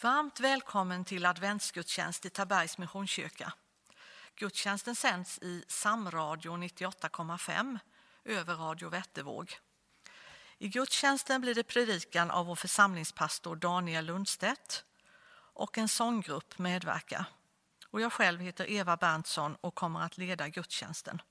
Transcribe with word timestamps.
Varmt 0.00 0.40
välkommen 0.40 1.04
till 1.04 1.26
adventsgudstjänst 1.26 2.26
i 2.26 2.30
Tabergs 2.30 2.78
Missionskyrka. 2.78 3.52
Gudstjänsten 4.36 4.96
sänds 4.96 5.38
i 5.38 5.64
Samradio 5.68 6.56
98,5 6.56 7.78
över 8.24 8.54
Radio 8.54 8.88
Vättervåg. 8.88 9.58
I 10.58 10.68
gudstjänsten 10.68 11.40
blir 11.40 11.54
det 11.54 11.62
predikan 11.62 12.30
av 12.30 12.46
vår 12.46 12.54
församlingspastor 12.54 13.56
Daniel 13.56 14.04
Lundstedt 14.04 14.84
och 15.54 15.78
en 15.78 15.88
sånggrupp 15.88 16.58
medverkar. 16.58 17.24
Och 17.86 18.00
jag 18.00 18.12
själv 18.12 18.40
heter 18.40 18.70
Eva 18.70 18.96
Berntsson 18.96 19.56
och 19.60 19.74
kommer 19.74 20.00
att 20.00 20.18
leda 20.18 20.48
gudstjänsten. 20.48 21.22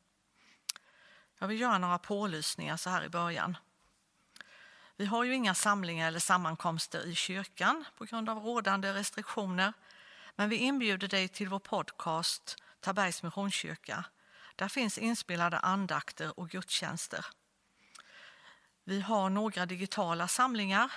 Jag 1.38 1.47
vill 1.47 1.59
göra 1.59 1.77
några 1.77 1.97
pålysningar 1.97 2.77
så 2.77 2.89
här 2.89 3.04
i 3.04 3.09
början. 3.09 3.57
Vi 5.00 5.05
har 5.05 5.23
ju 5.23 5.34
inga 5.34 5.55
samlingar 5.55 6.07
eller 6.07 6.20
sammankomster 6.20 7.07
i 7.07 7.16
kyrkan 7.16 7.86
på 7.98 8.05
grund 8.05 8.30
av 8.30 8.38
rådande 8.38 8.94
restriktioner. 8.94 9.73
Men 10.35 10.49
vi 10.49 10.55
inbjuder 10.55 11.08
dig 11.08 11.27
till 11.27 11.49
vår 11.49 11.59
podcast 11.59 12.55
Tabergs 12.80 13.23
Missionskyrka. 13.23 14.05
Där 14.55 14.68
finns 14.68 14.98
inspelade 14.98 15.57
andakter 15.57 16.40
och 16.40 16.49
gudstjänster. 16.49 17.26
Vi 18.84 19.02
har 19.02 19.30
några 19.30 19.66
digitala 19.66 20.27
samlingar, 20.27 20.91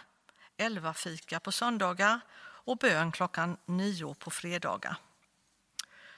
elva 0.56 0.94
fika 0.94 1.40
på 1.40 1.52
söndagar 1.52 2.20
och 2.40 2.76
bön 2.76 3.12
klockan 3.12 3.56
nio 3.66 4.14
på 4.14 4.30
fredagar. 4.30 4.96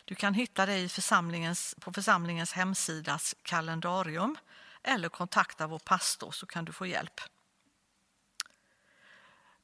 Du 0.04 0.14
kan 0.14 0.34
hitta 0.34 0.66
dig 0.66 0.88
församlingens, 0.88 1.74
på 1.80 1.92
församlingens 1.92 2.52
hemsidas 2.52 3.34
kalendarium 3.42 4.36
eller 4.82 5.08
kontakta 5.08 5.66
vår 5.66 5.78
pastor 5.78 6.30
så 6.30 6.46
kan 6.46 6.64
du 6.64 6.72
få 6.72 6.86
hjälp. 6.86 7.20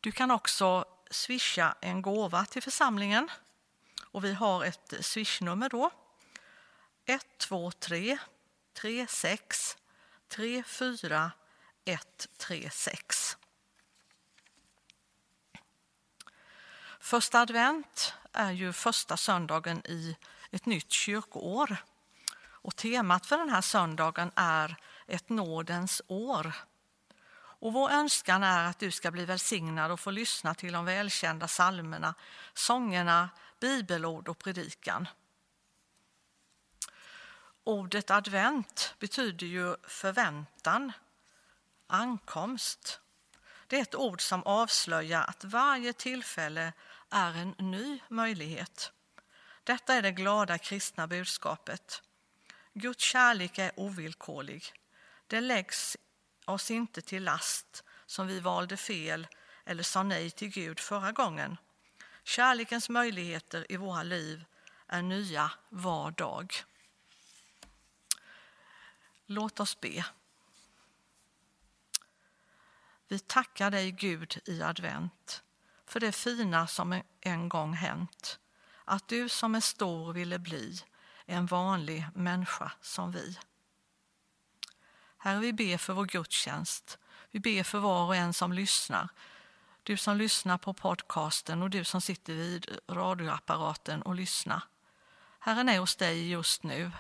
Du 0.01 0.13
kan 0.13 0.31
också 0.31 0.85
swisha 1.11 1.75
en 1.81 2.03
gåva 2.03 2.45
till 2.45 2.63
församlingen. 2.63 3.31
Och 4.05 4.25
vi 4.25 4.35
har 4.35 4.65
ett 4.65 4.95
swishnummer 5.01 5.69
då. 5.69 5.91
123 7.07 8.19
36 8.75 9.77
34 10.29 11.33
136. 11.85 13.37
Första 17.01 17.41
advent 17.41 18.15
är 18.33 18.51
ju 18.51 18.73
första 18.73 19.17
söndagen 19.17 19.87
i 19.87 20.17
ett 20.51 20.67
nytt 20.67 20.91
kyrkoår. 20.93 21.77
Och 22.41 22.77
temat 22.77 23.27
för 23.27 23.39
den 23.39 23.51
här 23.51 23.61
söndagen 23.61 24.31
är 24.35 24.77
ett 25.07 25.29
nådens 25.29 26.03
år. 26.07 26.53
Och 27.61 27.73
vår 27.73 27.91
önskan 27.91 28.43
är 28.43 28.65
att 28.65 28.79
du 28.79 28.91
ska 28.91 29.11
bli 29.11 29.25
välsignad 29.25 29.91
och 29.91 30.01
få 30.01 30.11
lyssna 30.11 30.55
till 30.55 30.73
de 30.73 30.85
välkända 30.85 31.47
psalmerna, 31.47 32.15
sångerna, 32.55 33.31
bibelord 33.61 34.29
och 34.29 34.39
predikan. 34.39 35.09
Ordet 37.65 38.11
advent 38.11 38.95
betyder 38.99 39.47
ju 39.47 39.77
förväntan, 39.89 40.93
ankomst. 41.87 43.01
Det 43.67 43.79
är 43.79 43.83
ett 43.83 43.95
ord 43.95 44.21
som 44.21 44.43
avslöjar 44.43 45.23
att 45.23 45.45
varje 45.45 45.93
tillfälle 45.93 46.73
är 47.11 47.35
en 47.35 47.55
ny 47.59 48.01
möjlighet. 48.09 48.93
Detta 49.65 49.95
är 49.95 50.03
det 50.03 50.13
glada 50.13 50.59
kristna 50.59 51.07
budskapet. 51.07 52.03
Guds 52.75 53.05
kärlek 53.05 53.59
är 53.59 53.73
ovillkorlig. 53.77 54.73
Det 55.27 55.41
läggs 55.41 55.97
oss 56.49 56.71
inte 56.71 57.01
till 57.01 57.25
last 57.25 57.85
som 58.07 58.27
vi 58.27 58.41
valde 58.41 58.77
fel 58.77 59.29
eller 59.65 59.83
sa 59.83 60.03
nej 60.03 60.31
till 60.31 60.49
Gud 60.49 60.81
förra 60.81 61.13
gången. 61.13 61.57
Kärlekens 62.25 62.89
möjligheter 62.89 63.73
i 63.73 63.77
våra 63.77 64.03
liv 64.03 64.45
är 64.87 65.03
nya 65.03 65.51
var 65.69 66.11
dag. 66.11 66.55
Låt 69.27 69.61
oss 69.61 69.81
be. 69.81 70.05
Vi 73.09 73.19
tackar 73.19 73.71
dig 73.71 73.91
Gud 73.91 74.41
i 74.45 74.63
advent 74.63 75.43
för 75.87 76.01
det 76.01 76.13
fina 76.13 76.67
som 76.67 77.03
en 77.21 77.49
gång 77.49 77.73
hänt. 77.73 78.39
Att 78.85 79.09
du 79.09 79.29
som 79.29 79.55
är 79.55 79.61
stor 79.61 80.13
ville 80.13 80.39
bli 80.39 80.83
en 81.27 81.47
vanlig 81.47 82.07
människa 82.15 82.73
som 82.81 83.13
vi. 83.13 83.39
Herre, 85.19 85.39
vi 85.39 85.53
ber 85.53 85.79
för 85.79 85.93
vår 85.93 86.07
gudstjänst. 86.07 86.99
Vi 87.31 87.41
ber 87.41 87.63
för 87.63 87.79
var 87.79 88.07
och 88.07 88.17
en 88.17 88.33
som 88.33 88.53
lyssnar. 88.53 89.09
Du 89.83 89.97
som 89.97 90.17
lyssnar 90.17 90.59
på 90.59 90.75
podcasten 90.75 91.63
och 91.63 91.71
du 91.71 91.85
som 91.85 92.01
sitter 92.01 92.35
vid 92.35 92.79
radioapparaten 92.89 94.03
och 94.03 94.15
lyssnar. 94.15 94.63
Herren 95.39 95.69
är 95.69 95.79
hos 95.79 95.97
dig 95.97 96.31
just 96.31 96.63
nu, 96.63 96.91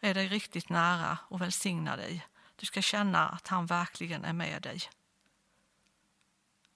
är 0.00 0.14
dig 0.14 0.28
riktigt 0.28 0.68
nära 0.68 1.18
och 1.28 1.40
välsignar 1.40 1.96
dig. 1.96 2.26
Du 2.56 2.66
ska 2.66 2.82
känna 2.82 3.28
att 3.28 3.48
han 3.48 3.66
verkligen 3.66 4.24
är 4.24 4.32
med 4.32 4.62
dig. 4.62 4.80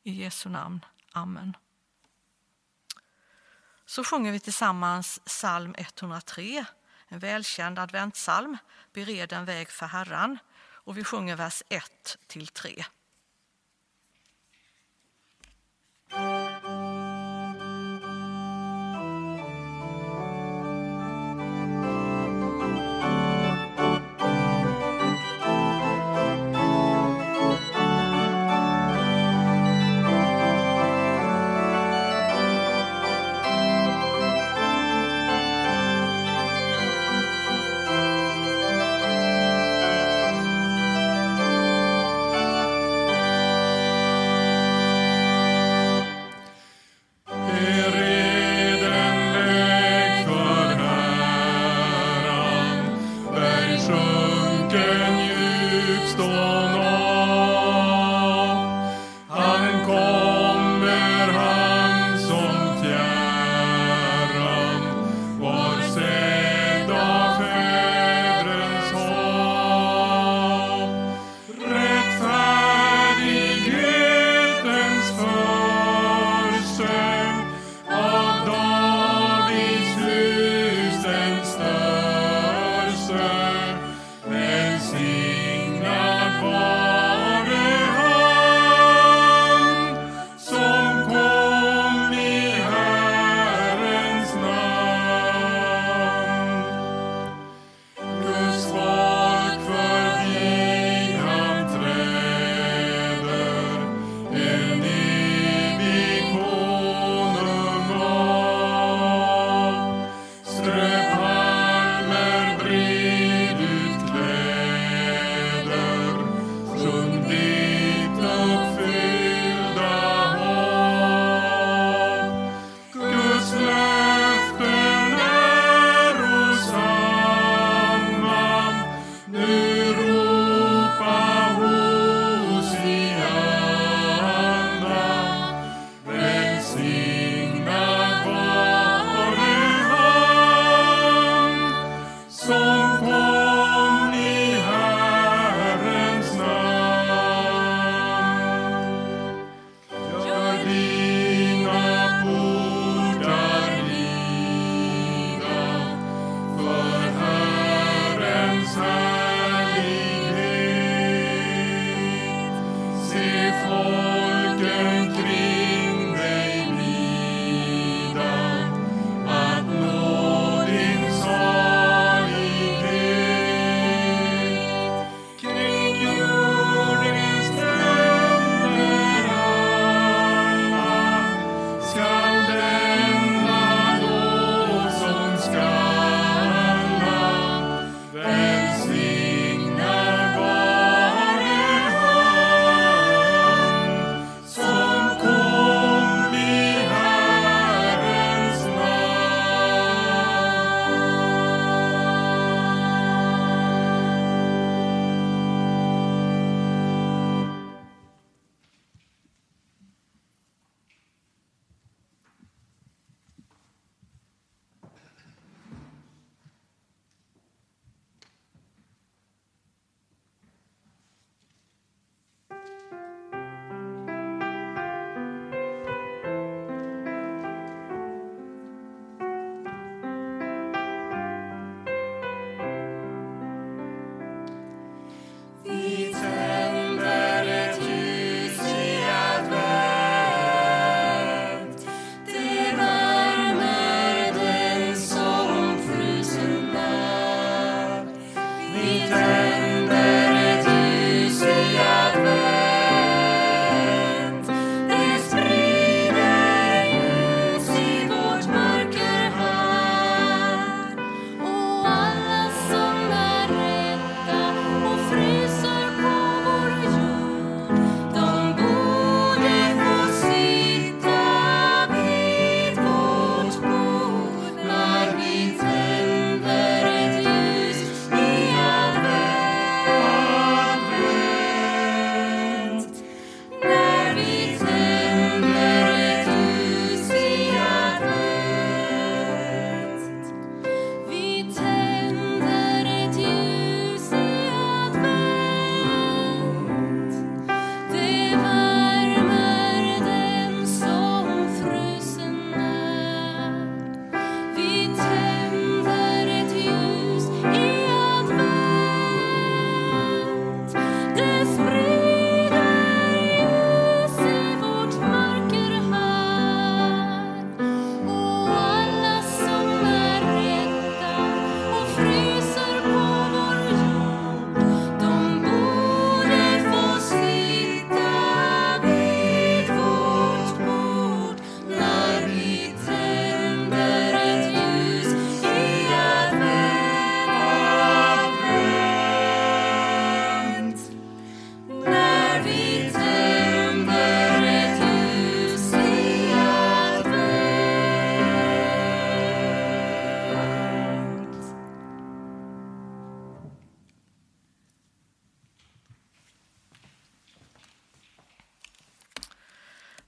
I 0.03 0.13
Jesu 0.13 0.49
namn. 0.49 0.85
Amen. 1.13 1.57
Så 3.87 4.05
sjunger 4.05 4.33
vi 4.33 4.41
tillsammans 4.41 5.21
psalm 5.25 5.75
103, 5.79 6.65
en 7.09 7.19
välkänd 7.19 7.79
adventsalm, 7.79 8.59
Bered 8.93 9.33
en 9.33 9.45
väg 9.45 9.71
för 9.71 9.87
Herren 9.87 10.39
och 10.87 10.99
vi 10.99 11.05
sjunger 11.05 11.37
vers 11.37 11.63
1 11.69 12.19
till 12.27 12.47
3. 12.47 12.85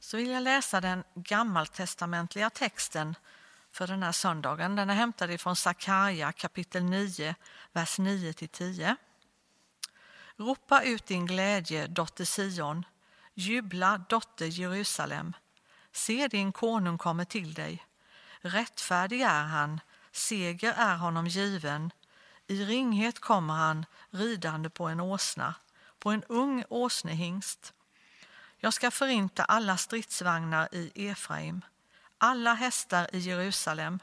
Så 0.08 0.16
vill 0.16 0.30
jag 0.30 0.42
läsa 0.42 0.80
den 0.80 1.04
gammaltestamentliga 1.14 2.50
texten 2.50 3.14
för 3.72 3.86
den 3.86 4.02
här 4.02 4.12
söndagen. 4.12 4.76
Den 4.76 4.90
är 4.90 4.94
hämtad 4.94 5.30
ifrån 5.30 5.56
Sakarja 5.56 6.32
kapitel 6.32 6.84
9, 6.84 7.34
vers 7.72 7.98
9-10. 7.98 8.96
Ropa 10.36 10.82
ut 10.82 11.06
din 11.06 11.26
glädje, 11.26 11.86
dotter 11.86 12.24
Sion. 12.24 12.84
Jubla, 13.34 14.04
dotter 14.08 14.46
Jerusalem. 14.46 15.32
Se, 15.92 16.28
din 16.28 16.52
konung 16.52 16.98
kommer 16.98 17.24
till 17.24 17.54
dig. 17.54 17.86
Rättfärdig 18.40 19.20
är 19.20 19.42
han, 19.42 19.80
seger 20.12 20.74
är 20.76 20.96
honom 20.96 21.26
given. 21.26 21.90
I 22.46 22.64
ringhet 22.64 23.18
kommer 23.18 23.54
han 23.54 23.86
ridande 24.10 24.70
på 24.70 24.88
en 24.88 25.00
åsna, 25.00 25.54
på 25.98 26.10
en 26.10 26.24
ung 26.24 26.64
åsnehingst. 26.68 27.74
Jag 28.60 28.74
ska 28.74 28.90
förinta 28.90 29.44
alla 29.44 29.76
stridsvagnar 29.76 30.68
i 30.72 31.08
Efraim, 31.08 31.64
alla 32.18 32.54
hästar 32.54 33.14
i 33.14 33.18
Jerusalem. 33.18 33.98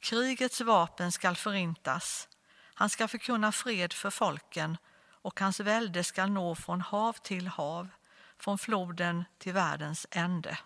Krigets 0.00 0.60
vapen 0.60 1.12
skall 1.12 1.36
förintas. 1.36 2.28
Han 2.74 2.90
ska 2.90 3.08
förkunna 3.08 3.52
fred 3.52 3.92
för 3.92 4.10
folken 4.10 4.76
och 5.22 5.40
hans 5.40 5.60
välde 5.60 6.04
skall 6.04 6.30
nå 6.30 6.54
från 6.54 6.80
hav 6.80 7.12
till 7.12 7.46
hav, 7.46 7.88
från 8.38 8.58
floden 8.58 9.24
till 9.38 9.52
världens 9.52 10.06
ände. 10.10 10.58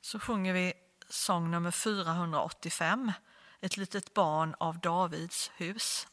Så 0.00 0.20
sjunger 0.20 0.54
vi 0.54 0.72
sång 1.08 1.50
nummer 1.50 1.70
485, 1.70 3.12
Ett 3.60 3.76
litet 3.76 4.14
barn 4.14 4.54
av 4.58 4.78
Davids 4.78 5.50
hus. 5.56 6.06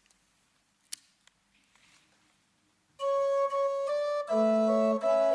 Ett 4.30 5.27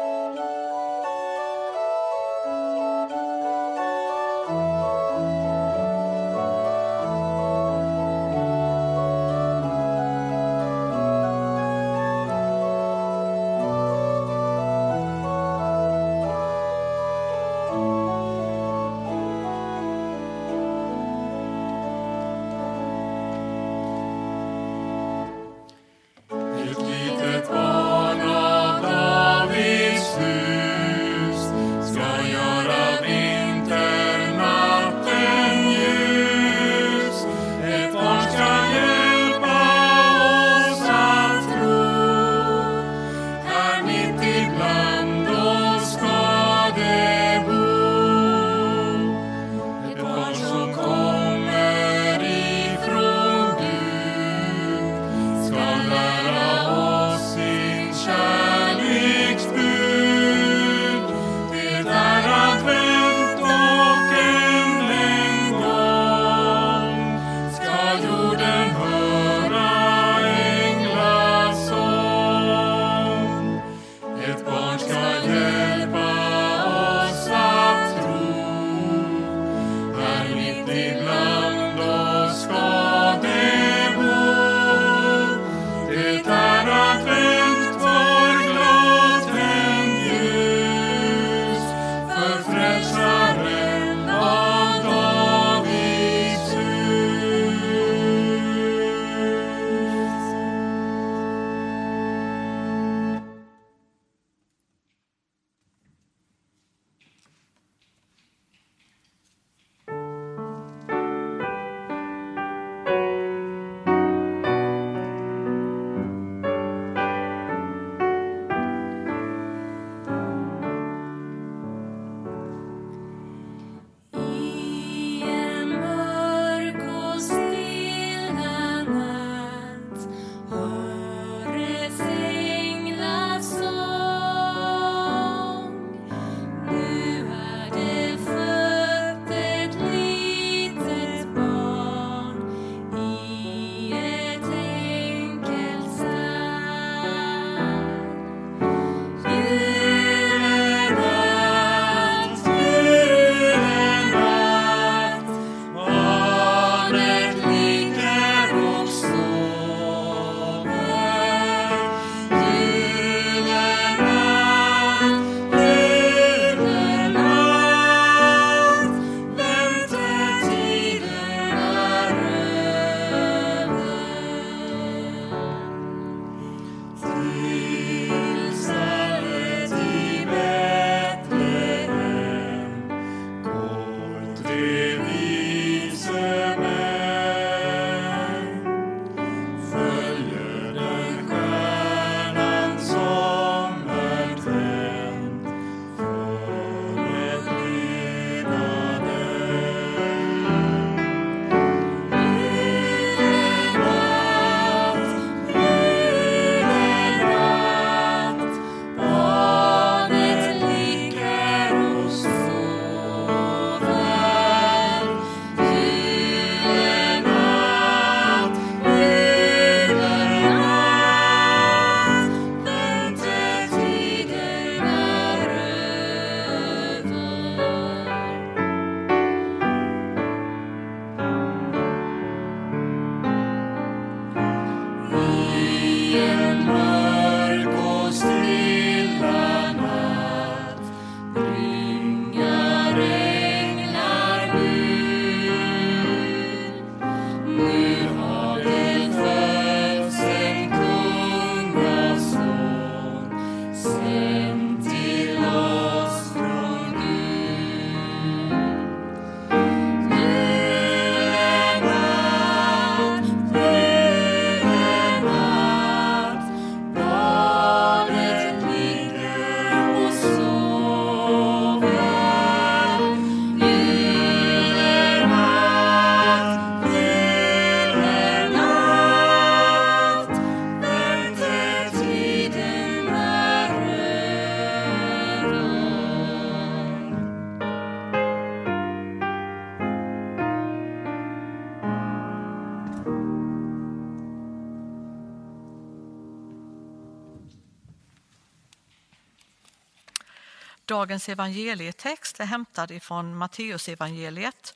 Dagens 300.92 301.28
evangelietext 301.28 302.40
är 302.40 302.44
hämtad 302.44 302.90
ifrån 302.90 303.36
Matteusevangeliet 303.36 304.74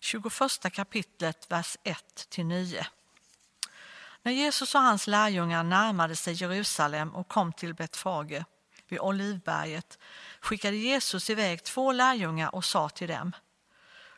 21 0.00 0.72
kapitlet, 0.72 1.50
vers 1.50 1.76
1-9. 1.84 2.86
När 4.22 4.32
Jesus 4.32 4.74
och 4.74 4.80
hans 4.80 5.06
lärjungar 5.06 5.62
närmade 5.62 6.16
sig 6.16 6.34
Jerusalem 6.34 7.14
och 7.14 7.28
kom 7.28 7.52
till 7.52 7.74
Betfage 7.74 8.44
vid 8.88 9.00
Olivberget 9.00 9.98
skickade 10.40 10.76
Jesus 10.76 11.30
iväg 11.30 11.64
två 11.64 11.92
lärjungar 11.92 12.54
och 12.54 12.64
sa 12.64 12.88
till 12.88 13.08
dem 13.08 13.32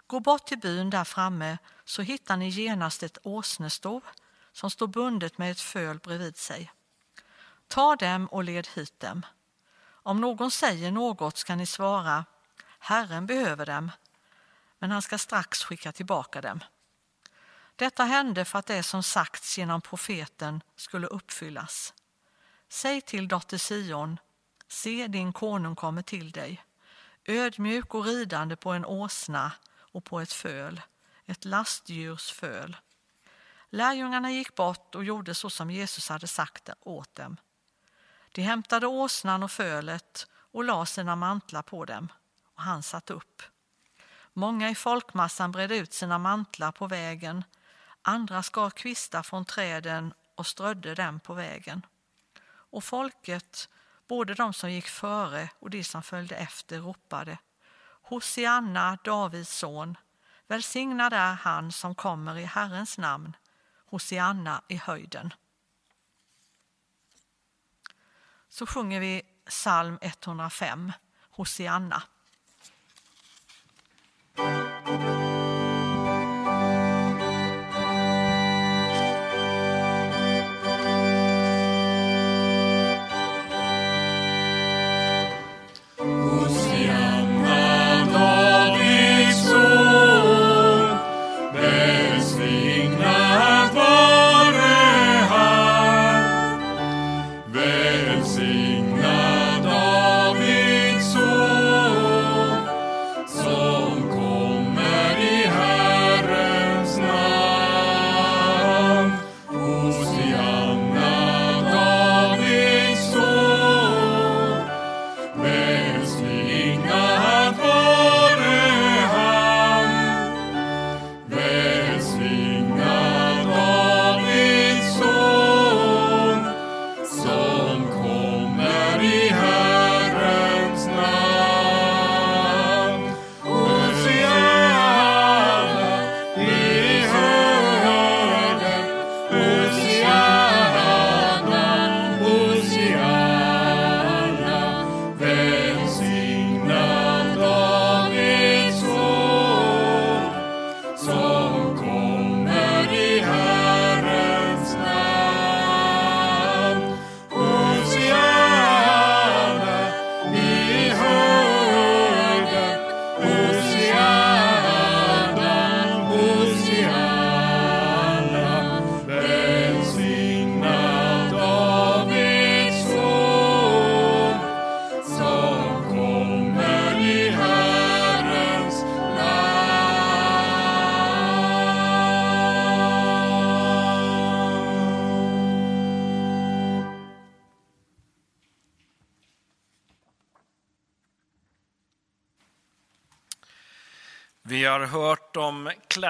Gå 0.07 0.21
bort 0.21 0.47
till 0.47 0.59
byn 0.59 0.91
där 0.91 1.05
framme 1.05 1.59
så 1.85 2.03
hittar 2.03 2.37
ni 2.37 2.49
genast 2.49 3.03
ett 3.03 3.19
åsnesto 3.23 4.01
som 4.53 4.71
står 4.71 4.87
bundet 4.87 5.39
med 5.39 5.51
ett 5.51 5.61
föl 5.61 5.99
bredvid 5.99 6.37
sig. 6.37 6.73
Ta 7.69 7.97
dem 7.97 8.27
och 8.27 8.45
led 8.45 8.69
hit 8.75 9.01
dem. 9.01 9.23
Om 10.11 10.21
någon 10.21 10.51
säger 10.51 10.91
något 10.91 11.37
ska 11.37 11.57
ni 11.57 11.67
svara 11.67 12.25
Herren 12.79 13.27
behöver 13.27 13.67
dem, 13.67 13.91
men 14.79 14.91
han 14.91 15.03
ska 15.03 15.19
strax 15.19 15.65
skicka 15.65 15.93
tillbaka 15.93 16.41
dem. 16.41 16.61
Detta 17.77 18.05
hände 18.05 18.45
för 18.45 18.59
att 18.59 18.67
det 18.67 18.83
som 18.83 19.03
sagts 19.03 19.59
genom 19.59 19.81
profeten 19.81 20.63
skulle 20.77 21.07
uppfyllas. 21.07 21.95
Säg 22.69 23.01
till 23.01 23.29
dotter 23.29 23.59
Sion, 23.59 24.19
se 24.69 25.07
din 25.07 25.33
konung 25.33 25.77
kommer 25.77 26.03
till 26.03 26.31
dig, 26.31 26.65
ödmjuk 27.25 27.95
och 27.95 28.05
ridande 28.05 28.57
på 28.57 28.71
en 28.71 28.85
åsna 28.85 29.53
och 29.77 30.05
på 30.05 30.21
ett 30.21 30.33
föl, 30.33 30.81
ett 31.27 31.45
lastdjurs 31.45 32.33
föl. 32.33 32.77
Lärjungarna 33.69 34.31
gick 34.31 34.55
bort 34.55 34.95
och 34.95 35.05
gjorde 35.05 35.35
så 35.35 35.51
som 35.51 35.71
Jesus 35.71 36.09
hade 36.09 36.29
sagt 36.29 36.71
åt 36.81 37.15
dem. 37.15 37.37
De 38.33 38.43
hämtade 38.43 38.87
åsnan 38.87 39.43
och 39.43 39.51
fölet 39.51 40.27
och 40.53 40.65
la 40.65 40.87
sina 40.87 41.17
mantlar 41.17 41.63
på 41.63 41.85
dem, 41.85 42.13
och 42.55 42.63
han 42.63 42.83
satt 42.83 43.11
upp. 43.11 43.43
Många 44.33 44.71
i 44.71 44.75
folkmassan 44.75 45.53
bredde 45.53 45.77
ut 45.77 45.93
sina 45.93 46.19
mantlar 46.19 46.73
på 46.73 46.87
vägen, 46.87 47.45
andra 48.03 48.43
skar 48.43 48.71
kvistar 48.71 49.23
från 49.23 49.45
träden 49.45 50.15
och 50.35 50.47
strödde 50.47 50.95
dem 50.95 51.21
på 51.21 51.35
vägen. 51.35 51.87
Och 52.47 52.85
folket, 52.85 53.69
både 54.09 54.35
de 54.35 54.53
som 54.53 54.73
gick 54.73 54.87
före 54.87 55.49
och 55.59 55.71
de 55.71 55.85
som 55.85 56.03
följde 56.03 56.37
efter, 56.37 56.79
ropade 56.79 57.39
Hosianna, 58.03 58.99
Davids 59.05 59.59
son, 59.59 59.97
välsignad 60.47 61.13
är 61.13 61.35
han 61.35 61.73
som 61.73 61.95
kommer 61.95 62.39
i 62.39 62.45
Herrens 62.45 62.99
namn, 62.99 63.37
Hosianna 63.87 64.63
i 64.69 64.77
höjden. 64.77 65.35
Så 68.51 68.67
sjunger 68.67 69.01
vi 69.01 69.23
psalm 69.47 69.99
105, 70.03 70.93
Hosianna. 71.31 72.03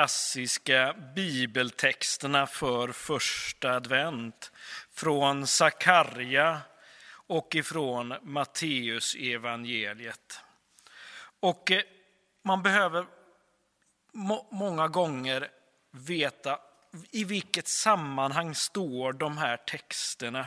Klassiska 0.00 0.94
bibeltexterna 1.14 2.46
för 2.46 2.92
första 2.92 3.72
advent 3.72 4.52
från 4.92 5.46
Sakarja 5.46 6.60
och 7.12 7.54
ifrån 7.54 8.14
Matteus 8.22 9.14
evangeliet. 9.18 10.40
Och 11.40 11.70
eh, 11.70 11.82
man 12.42 12.62
behöver 12.62 13.06
må 14.12 14.48
många 14.50 14.88
gånger 14.88 15.48
veta 15.90 16.58
i 17.10 17.24
vilket 17.24 17.68
sammanhang 17.68 18.54
står 18.54 19.12
de 19.12 19.38
här 19.38 19.56
texterna. 19.56 20.46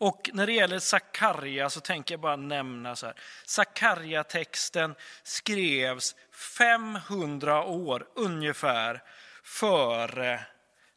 Och 0.00 0.30
när 0.32 0.46
det 0.46 0.52
gäller 0.52 0.78
Sakarja 0.78 1.70
så 1.70 1.80
tänker 1.80 2.14
jag 2.14 2.20
bara 2.20 2.36
nämna 2.36 2.96
så 2.96 3.06
här. 3.06 3.14
Sakarja-texten 3.44 4.94
skrevs 5.22 6.16
500 6.32 7.64
år 7.64 8.08
ungefär 8.14 9.02
före 9.42 10.46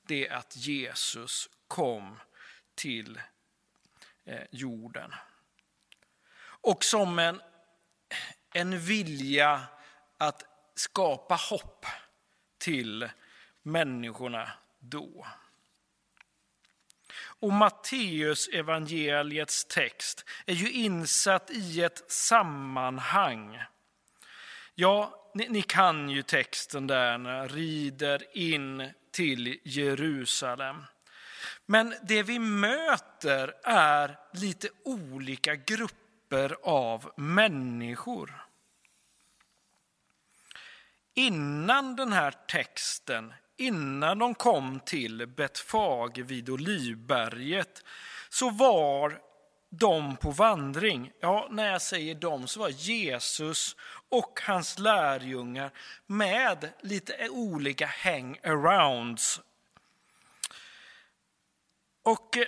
det 0.07 0.29
att 0.29 0.55
Jesus 0.55 1.49
kom 1.67 2.19
till 2.75 3.21
eh, 4.25 4.43
jorden. 4.51 5.13
Och 6.45 6.83
som 6.83 7.19
en, 7.19 7.41
en 8.53 8.79
vilja 8.79 9.61
att 10.17 10.43
skapa 10.75 11.35
hopp 11.35 11.85
till 12.57 13.09
människorna 13.61 14.51
då. 14.79 15.25
Och 17.43 17.53
Matteus 17.53 18.47
evangeliets 18.47 19.65
text 19.65 20.25
är 20.45 20.53
ju 20.53 20.71
insatt 20.71 21.51
i 21.51 21.83
ett 21.83 22.11
sammanhang. 22.11 23.59
Ja, 24.75 25.29
ni, 25.33 25.47
ni 25.49 25.61
kan 25.61 26.09
ju 26.09 26.23
texten 26.23 26.87
där 26.87 27.17
när 27.17 27.47
rider 27.47 28.37
in 28.37 28.89
till 29.11 29.59
Jerusalem. 29.63 30.83
Men 31.65 31.95
det 32.03 32.23
vi 32.23 32.39
möter 32.39 33.53
är 33.63 34.17
lite 34.33 34.69
olika 34.83 35.55
grupper 35.55 36.57
av 36.63 37.11
människor. 37.17 38.45
Innan 41.13 41.95
den 41.95 42.13
här 42.13 42.33
texten 42.47 43.33
innan 43.57 44.19
de 44.19 44.35
kom 44.35 44.79
till 44.79 45.27
Betfage 45.27 46.19
vid 46.19 46.49
Olivberget 46.49 47.83
så 48.29 48.49
var 48.49 49.19
de 49.69 50.17
på 50.17 50.31
vandring. 50.31 51.11
Ja, 51.19 51.47
när 51.51 51.71
jag 51.71 51.81
säger 51.81 52.15
de 52.15 52.47
så 52.47 52.59
var 52.59 52.69
Jesus 52.69 53.75
och 54.09 54.39
hans 54.43 54.79
lärjungar 54.79 55.71
med 56.05 56.69
lite 56.81 57.29
olika 57.29 57.85
hang-arounds. 57.85 59.41
Och 62.03 62.37
eh, 62.37 62.45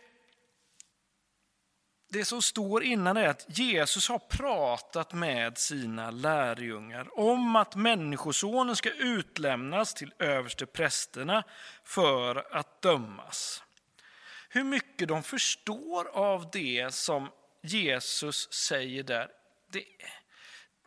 det 2.16 2.26
som 2.26 2.42
står 2.42 2.84
innan 2.84 3.18
är 3.18 3.28
att 3.28 3.46
Jesus 3.58 4.10
har 4.10 4.20
pratat 4.20 5.14
med 5.14 5.58
sina 5.58 6.12
lärjungar 6.12 7.20
om 7.20 7.56
att 7.56 7.76
Människosonen 7.76 8.76
ska 8.76 8.90
utlämnas 8.92 9.94
till 9.94 10.14
överste 10.20 10.66
prästerna 10.66 11.44
för 11.84 12.56
att 12.56 12.82
dömas. 12.82 13.64
Hur 14.50 14.64
mycket 14.64 15.08
de 15.08 15.24
förstår 15.24 16.08
av 16.08 16.50
det 16.52 16.94
som 16.94 17.30
Jesus 17.64 18.54
säger 18.54 19.04
där, 19.04 19.28
det, 19.72 19.84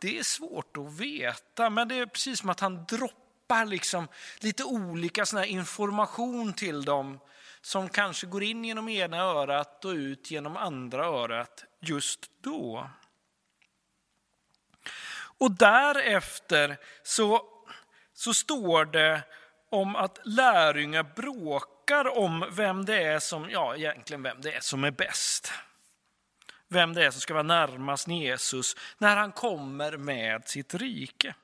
det 0.01 0.19
är 0.19 0.23
svårt 0.23 0.77
att 0.77 0.99
veta. 0.99 1.69
Men 1.69 1.87
det 1.87 1.95
är 1.95 2.05
precis 2.05 2.39
som 2.39 2.49
att 2.49 2.59
han 2.59 2.85
droppar 2.85 3.65
liksom 3.65 4.07
lite 4.39 4.63
olika 4.63 5.25
sån 5.25 5.43
information 5.43 6.53
till 6.53 6.85
dem 6.85 7.19
som 7.61 7.89
kanske 7.89 8.27
går 8.27 8.43
in 8.43 8.65
genom 8.65 8.89
ena 8.89 9.17
örat 9.17 9.85
och 9.85 9.91
ut 9.91 10.31
genom 10.31 10.57
andra 10.57 11.05
örat 11.05 11.65
just 11.79 12.31
då. 12.41 12.89
Och 15.39 15.51
därefter 15.51 16.77
så, 17.03 17.41
så 18.13 18.33
står 18.33 18.85
det 18.85 19.21
om 19.69 19.95
att 19.95 20.19
lärjungar 20.23 21.03
bråkar 21.15 22.17
om 22.17 22.45
vem 22.51 22.85
det 22.85 23.03
är 23.03 23.19
som, 23.19 23.49
ja 23.49 23.75
egentligen 23.75 24.23
vem 24.23 24.41
det 24.41 24.53
är 24.53 24.59
som 24.59 24.83
är 24.83 24.91
bäst. 24.91 25.51
Vem 26.67 26.93
det 26.93 27.05
är 27.05 27.11
som 27.11 27.21
ska 27.21 27.33
vara 27.33 27.43
närmast 27.43 28.07
Jesus 28.07 28.75
när 28.97 29.15
han 29.15 29.31
kommer 29.31 29.97
med 29.97 30.47
sitt 30.47 30.73
rike. 30.73 31.35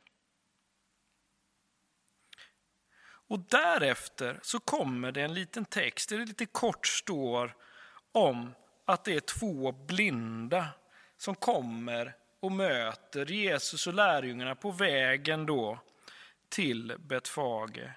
Och 3.27 3.39
därefter 3.39 4.39
så 4.41 4.59
kommer 4.59 5.11
det 5.11 5.21
en 5.21 5.33
liten 5.33 5.65
text 5.65 6.09
där 6.09 6.17
det 6.17 6.25
lite 6.25 6.45
kort 6.45 6.88
står 6.88 7.55
om 8.11 8.55
att 8.85 9.03
det 9.03 9.15
är 9.15 9.19
två 9.19 9.71
blinda 9.71 10.67
som 11.17 11.35
kommer 11.35 12.15
och 12.39 12.51
möter 12.51 13.25
Jesus 13.25 13.88
och 13.88 13.93
lärjungarna 13.93 14.55
på 14.55 14.71
vägen 14.71 15.45
då 15.45 15.79
till 16.49 16.95
Betfage. 16.99 17.91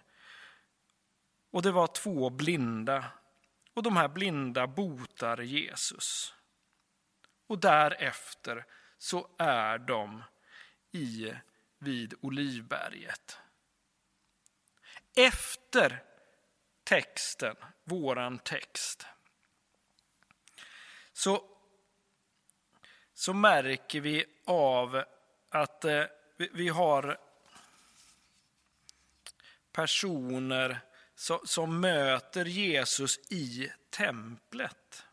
Och 1.50 1.62
det 1.62 1.72
var 1.72 1.86
två 1.86 2.30
blinda 2.30 3.04
och 3.74 3.82
de 3.82 3.96
här 3.96 4.08
blinda 4.08 4.66
botar 4.66 5.40
Jesus. 5.40 6.34
Och 7.46 7.58
därefter 7.58 8.64
så 8.98 9.28
är 9.38 9.78
de 9.78 10.22
i 10.92 11.32
vid 11.78 12.14
Olivberget 12.20 13.38
efter 15.18 16.02
texten, 16.84 17.56
våran 17.84 18.38
text, 18.38 19.06
så, 21.12 21.44
så 23.14 23.32
märker 23.32 24.00
vi 24.00 24.24
av 24.44 25.04
att 25.48 25.84
eh, 25.84 26.04
vi, 26.36 26.50
vi, 26.52 26.68
har 26.68 27.18
personer 29.72 30.80
som, 31.14 31.38
som 31.44 31.80
möter 31.80 32.44
Jesus 32.44 33.18
i 33.30 33.72
templet. 33.90 35.04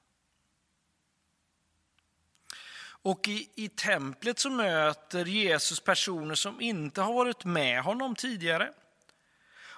Och 2.82 3.28
i, 3.28 3.50
i 3.56 3.70
templet 3.70 4.40
så 4.40 4.50
möter 4.50 5.26
Jesus 5.26 5.80
personer 5.80 6.36
som 6.36 6.62
inte 6.62 7.02
har 7.02 7.14
varit 7.14 7.46
med 7.46 7.84
honom 7.84 8.16
tidigare 8.16 8.74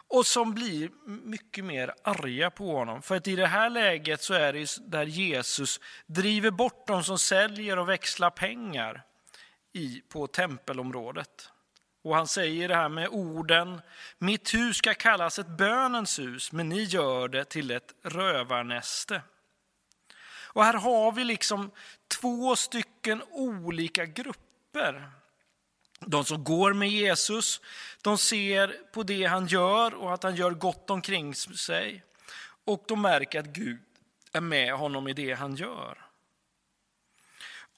och 0.09 0.25
som 0.25 0.53
blir 0.53 0.89
mycket 1.05 1.65
mer 1.65 1.93
arga 2.03 2.49
på 2.49 2.77
honom. 2.77 3.01
För 3.01 3.15
att 3.15 3.27
i 3.27 3.35
det 3.35 3.47
här 3.47 3.69
läget 3.69 4.21
så 4.21 4.33
är 4.33 4.53
det 4.53 4.77
där 4.81 5.05
Jesus 5.05 5.79
driver 6.05 6.51
bort 6.51 6.87
de 6.87 7.03
som 7.03 7.19
säljer 7.19 7.79
och 7.79 7.89
växlar 7.89 8.29
pengar 8.29 9.03
i, 9.73 10.01
på 10.09 10.27
tempelområdet. 10.27 11.49
Och 12.03 12.15
han 12.15 12.27
säger 12.27 12.67
det 12.67 12.75
här 12.75 12.89
med 12.89 13.07
orden, 13.07 13.81
mitt 14.17 14.53
hus 14.53 14.77
ska 14.77 14.93
kallas 14.93 15.39
ett 15.39 15.47
bönens 15.47 16.19
hus, 16.19 16.51
men 16.51 16.69
ni 16.69 16.83
gör 16.83 17.27
det 17.27 17.45
till 17.45 17.71
ett 17.71 17.93
rövarnäste. 18.03 19.21
Och 20.57 20.63
här 20.63 20.73
har 20.73 21.11
vi 21.11 21.23
liksom 21.23 21.71
två 22.07 22.55
stycken 22.55 23.23
olika 23.31 24.05
grupper 24.05 25.11
de 25.99 26.25
som 26.25 26.43
går 26.43 26.73
med 26.73 26.89
Jesus, 26.89 27.61
de 28.07 28.17
ser 28.17 28.67
på 28.91 29.03
det 29.03 29.23
han 29.23 29.47
gör 29.47 29.95
och 29.95 30.13
att 30.13 30.23
han 30.23 30.35
gör 30.35 30.51
gott 30.51 30.89
omkring 30.89 31.35
sig. 31.35 32.03
Och 32.65 32.83
de 32.87 33.01
märker 33.01 33.39
att 33.39 33.45
Gud 33.45 33.79
är 34.31 34.41
med 34.41 34.73
honom 34.73 35.07
i 35.07 35.13
det 35.13 35.33
han 35.33 35.55
gör. 35.55 36.05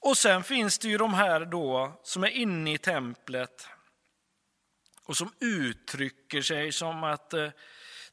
Och 0.00 0.16
sen 0.16 0.44
finns 0.44 0.78
det 0.78 0.88
ju 0.88 0.98
de 0.98 1.14
här 1.14 1.44
då 1.44 2.00
som 2.02 2.24
är 2.24 2.28
inne 2.28 2.74
i 2.74 2.78
templet 2.78 3.66
och 5.02 5.16
som 5.16 5.32
uttrycker 5.40 6.42
sig 6.42 6.72
som 6.72 7.04
att 7.04 7.32
eh, 7.32 7.50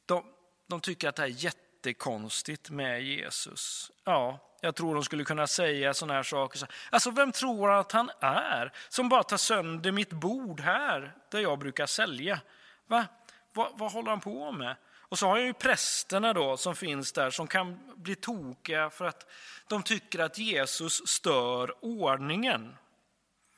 de, 0.06 0.25
de 0.67 0.82
tycker 0.82 1.10
att 1.10 1.15
det 1.15 1.21
här 1.21 1.30
är 1.30 1.43
jättekonstigt 1.43 2.69
med 2.69 3.03
Jesus. 3.03 3.91
Ja, 4.03 4.46
jag 4.67 4.75
tror 4.75 4.93
de 4.93 5.03
skulle 5.03 5.23
kunna 5.23 5.47
säga 5.47 5.93
sådana 5.93 6.13
här 6.13 6.23
saker. 6.23 6.67
Alltså 6.89 7.12
vem 7.12 7.32
tror 7.32 7.69
han 7.69 7.80
att 7.80 7.91
han 7.91 8.12
är? 8.19 8.71
Som 8.89 9.10
bara 9.10 9.23
tar 9.23 9.38
sönder 9.38 9.91
mitt 9.91 10.10
bord 10.10 10.60
här, 10.60 11.15
där 11.30 11.39
jag 11.39 11.60
brukar 11.60 11.86
sälja. 11.86 12.39
Va? 12.88 13.06
Va, 13.53 13.71
vad 13.73 13.91
håller 13.91 14.10
han 14.10 14.19
på 14.19 14.51
med? 14.51 14.75
Och 15.10 15.19
så 15.19 15.27
har 15.27 15.38
jag 15.38 15.45
ju 15.45 15.53
prästerna 15.53 16.34
då 16.34 16.58
som 16.58 16.75
finns 16.75 17.12
där 17.12 17.30
som 17.30 17.47
kan 17.47 17.80
bli 17.95 18.15
tokiga 18.15 18.89
för 18.89 19.06
att 19.06 19.32
de 19.67 19.84
tycker 19.84 20.19
att 20.19 20.38
Jesus 20.38 21.08
stör 21.08 21.86
ordningen. 21.86 22.77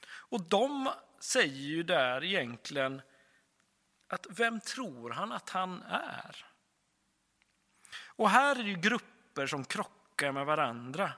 Och 0.09 0.41
de 0.41 0.89
säger 1.19 1.69
ju 1.69 1.83
där 1.83 2.23
egentligen 2.23 3.01
att 4.07 4.27
vem 4.29 4.59
tror 4.59 5.09
han 5.09 5.31
att 5.31 5.49
han 5.49 5.83
är? 5.89 6.45
Och 8.05 8.29
här 8.29 8.59
är 8.59 8.63
det 8.63 8.69
ju 8.69 8.75
grupper 8.75 9.47
som 9.47 9.65
krockar 9.65 9.98
krockar 10.19 10.31
med 10.31 10.45
varandra. 10.45 11.11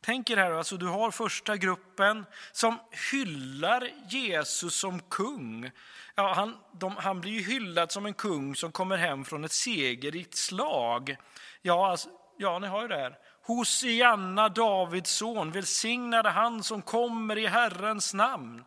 Tänk 0.00 0.30
er 0.30 0.36
här, 0.36 0.50
alltså 0.50 0.76
du 0.76 0.86
har 0.86 1.10
första 1.10 1.56
gruppen 1.56 2.26
som 2.52 2.78
hyllar 3.12 3.90
Jesus 4.08 4.74
som 4.74 5.00
kung. 5.00 5.70
Ja, 6.14 6.32
han, 6.34 6.56
de, 6.72 6.96
han 6.96 7.20
blir 7.20 7.32
ju 7.32 7.42
hyllad 7.42 7.92
som 7.92 8.06
en 8.06 8.14
kung 8.14 8.54
som 8.56 8.72
kommer 8.72 8.96
hem 8.96 9.24
från 9.24 9.44
ett 9.44 9.52
segerrikt 9.52 10.36
slag. 10.36 11.16
Ja, 11.62 11.90
alltså, 11.90 12.08
ja, 12.38 12.58
ni 12.58 12.66
har 12.66 12.82
ju 12.82 12.88
det 12.88 12.96
här. 12.96 13.18
Hosianna, 13.46 14.48
Davids 14.48 15.10
son, 15.10 15.52
välsignade 15.52 16.30
han 16.30 16.62
som 16.62 16.82
kommer 16.82 17.38
i 17.38 17.46
Herrens 17.46 18.14
namn, 18.14 18.64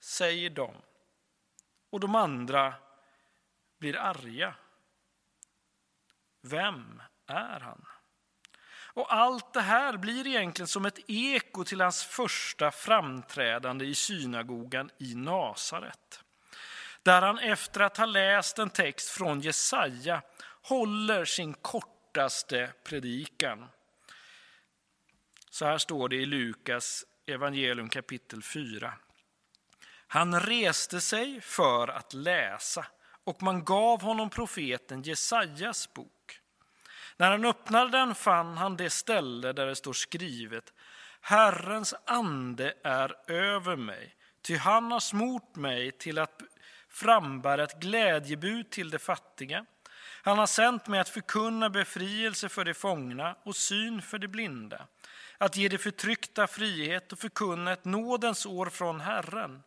säger 0.00 0.50
de. 0.50 0.70
Och 1.90 2.00
de 2.00 2.14
andra 2.14 2.74
blir 3.78 3.96
arga. 3.96 4.54
Vem 6.42 7.02
är 7.26 7.60
han? 7.60 7.97
Och 8.98 9.14
allt 9.14 9.52
det 9.52 9.60
här 9.60 9.96
blir 9.96 10.26
egentligen 10.26 10.68
som 10.68 10.86
ett 10.86 10.98
eko 11.06 11.64
till 11.64 11.80
hans 11.80 12.04
första 12.04 12.70
framträdande 12.70 13.84
i 13.84 13.94
synagogan 13.94 14.90
i 14.98 15.14
Nasaret. 15.14 16.20
Där 17.02 17.22
han 17.22 17.38
efter 17.38 17.80
att 17.80 17.96
ha 17.96 18.04
läst 18.04 18.58
en 18.58 18.70
text 18.70 19.08
från 19.08 19.40
Jesaja 19.40 20.22
håller 20.62 21.24
sin 21.24 21.54
kortaste 21.54 22.72
predikan. 22.84 23.66
Så 25.50 25.64
här 25.64 25.78
står 25.78 26.08
det 26.08 26.16
i 26.16 26.26
Lukas 26.26 27.04
evangelium 27.26 27.88
kapitel 27.88 28.42
4. 28.42 28.92
Han 30.06 30.40
reste 30.40 31.00
sig 31.00 31.40
för 31.40 31.88
att 31.88 32.14
läsa 32.14 32.86
och 33.24 33.42
man 33.42 33.64
gav 33.64 34.02
honom 34.02 34.30
profeten 34.30 35.02
Jesajas 35.02 35.94
bok. 35.94 36.17
När 37.18 37.30
han 37.30 37.44
öppnade 37.44 37.90
den 37.90 38.14
fann 38.14 38.56
han 38.56 38.76
det 38.76 38.90
ställe 38.90 39.52
där 39.52 39.66
det 39.66 39.76
står 39.76 39.92
skrivet 39.92 40.72
Herrens 41.20 41.94
ande 42.04 42.74
är 42.84 43.30
över 43.30 43.76
mig, 43.76 44.14
ty 44.42 44.56
han 44.56 44.92
har 44.92 45.00
smort 45.00 45.56
mig 45.56 45.92
till 45.92 46.18
att 46.18 46.42
frambära 46.88 47.64
ett 47.64 47.80
glädjebud 47.80 48.70
till 48.70 48.90
de 48.90 48.98
fattiga. 48.98 49.64
Han 50.22 50.38
har 50.38 50.46
sänt 50.46 50.86
mig 50.86 51.00
att 51.00 51.08
förkunna 51.08 51.70
befrielse 51.70 52.48
för 52.48 52.64
de 52.64 52.74
fångna 52.74 53.36
och 53.42 53.56
syn 53.56 54.02
för 54.02 54.18
de 54.18 54.28
blinda, 54.28 54.86
att 55.38 55.56
ge 55.56 55.68
de 55.68 55.78
förtryckta 55.78 56.46
frihet 56.46 57.12
och 57.12 57.18
förkunna 57.18 57.72
ett 57.72 57.84
nådens 57.84 58.46
år 58.46 58.66
från 58.66 59.00
Herren. 59.00 59.62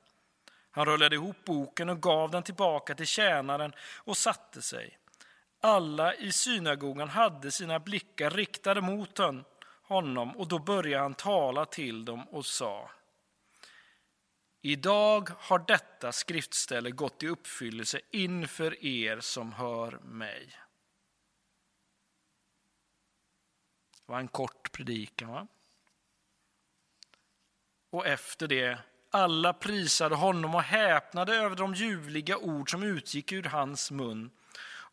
Han 0.72 0.86
rullade 0.86 1.16
ihop 1.16 1.46
boken 1.46 1.90
och 1.90 2.02
gav 2.02 2.32
den 2.32 2.44
tillbaka 2.44 2.96
till 2.96 3.08
tjänaren 3.08 3.74
och 3.98 4.18
satte 4.18 4.62
sig. 4.62 4.98
Alla 5.64 6.16
i 6.16 6.32
synagogan 6.32 7.10
hade 7.10 7.52
sina 7.52 7.80
blickar 7.80 8.30
riktade 8.30 8.82
mot 8.82 9.20
honom 9.84 10.38
och 10.38 10.48
då 10.48 10.60
började 10.60 11.04
han 11.04 11.14
tala 11.14 11.66
till 11.66 12.06
dem 12.06 12.30
och 12.30 12.46
sa 12.46 12.92
Idag 14.62 15.30
har 15.38 15.60
detta 15.60 16.12
skriftställe 16.12 16.92
gått 16.92 17.24
i 17.24 17.28
uppfyllelse 17.28 18.02
inför 18.12 18.86
er 18.86 19.20
som 19.20 19.54
hör 19.54 19.92
mig. 19.92 20.46
Det 24.06 24.12
var 24.12 24.20
en 24.20 24.28
kort 24.28 24.72
predikan. 24.72 25.32
Va? 25.32 25.48
Och 27.90 28.08
efter 28.08 28.48
det, 28.48 28.80
alla 29.10 29.54
prisade 29.54 30.16
honom 30.16 30.56
och 30.56 30.64
häpnade 30.64 31.36
över 31.36 31.56
de 31.56 31.74
ljuvliga 31.74 32.38
ord 32.38 32.72
som 32.72 32.84
utgick 32.84 33.32
ur 33.32 33.44
hans 33.44 33.92
mun. 33.92 34.32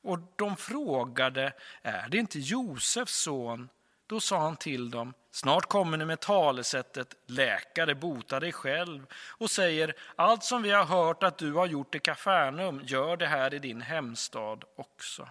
Och 0.03 0.19
de 0.37 0.57
frågade, 0.57 1.53
är 1.83 2.09
det 2.09 2.19
inte 2.19 2.39
Josefs 2.39 3.17
son? 3.17 3.69
Då 4.07 4.21
sa 4.21 4.39
han 4.39 4.57
till 4.57 4.91
dem, 4.91 5.15
snart 5.31 5.67
kommer 5.67 5.97
ni 5.97 6.05
med 6.05 6.21
talesättet 6.21 7.15
läkare, 7.27 7.95
bota 7.95 8.41
dig 8.41 8.53
själv 8.53 9.07
och 9.13 9.51
säger, 9.51 9.95
allt 10.17 10.45
som 10.45 10.63
vi 10.63 10.71
har 10.71 10.85
hört 10.85 11.23
att 11.23 11.39
du 11.39 11.53
har 11.53 11.67
gjort 11.67 11.95
i 11.95 11.99
Kafarnaum, 11.99 12.81
gör 12.85 13.17
det 13.17 13.27
här 13.27 13.55
i 13.55 13.59
din 13.59 13.81
hemstad 13.81 14.65
också. 14.77 15.29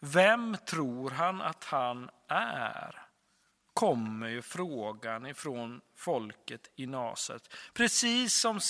Vem 0.00 0.56
tror 0.66 1.10
han 1.10 1.40
att 1.40 1.64
han 1.64 2.10
är? 2.28 3.02
kommer 3.74 4.28
ju 4.28 4.42
frågan 4.42 5.26
ifrån 5.26 5.80
folket 5.96 6.70
i 6.76 6.86
Naset. 6.86 7.54
Precis 7.72 8.34
som 8.34 8.60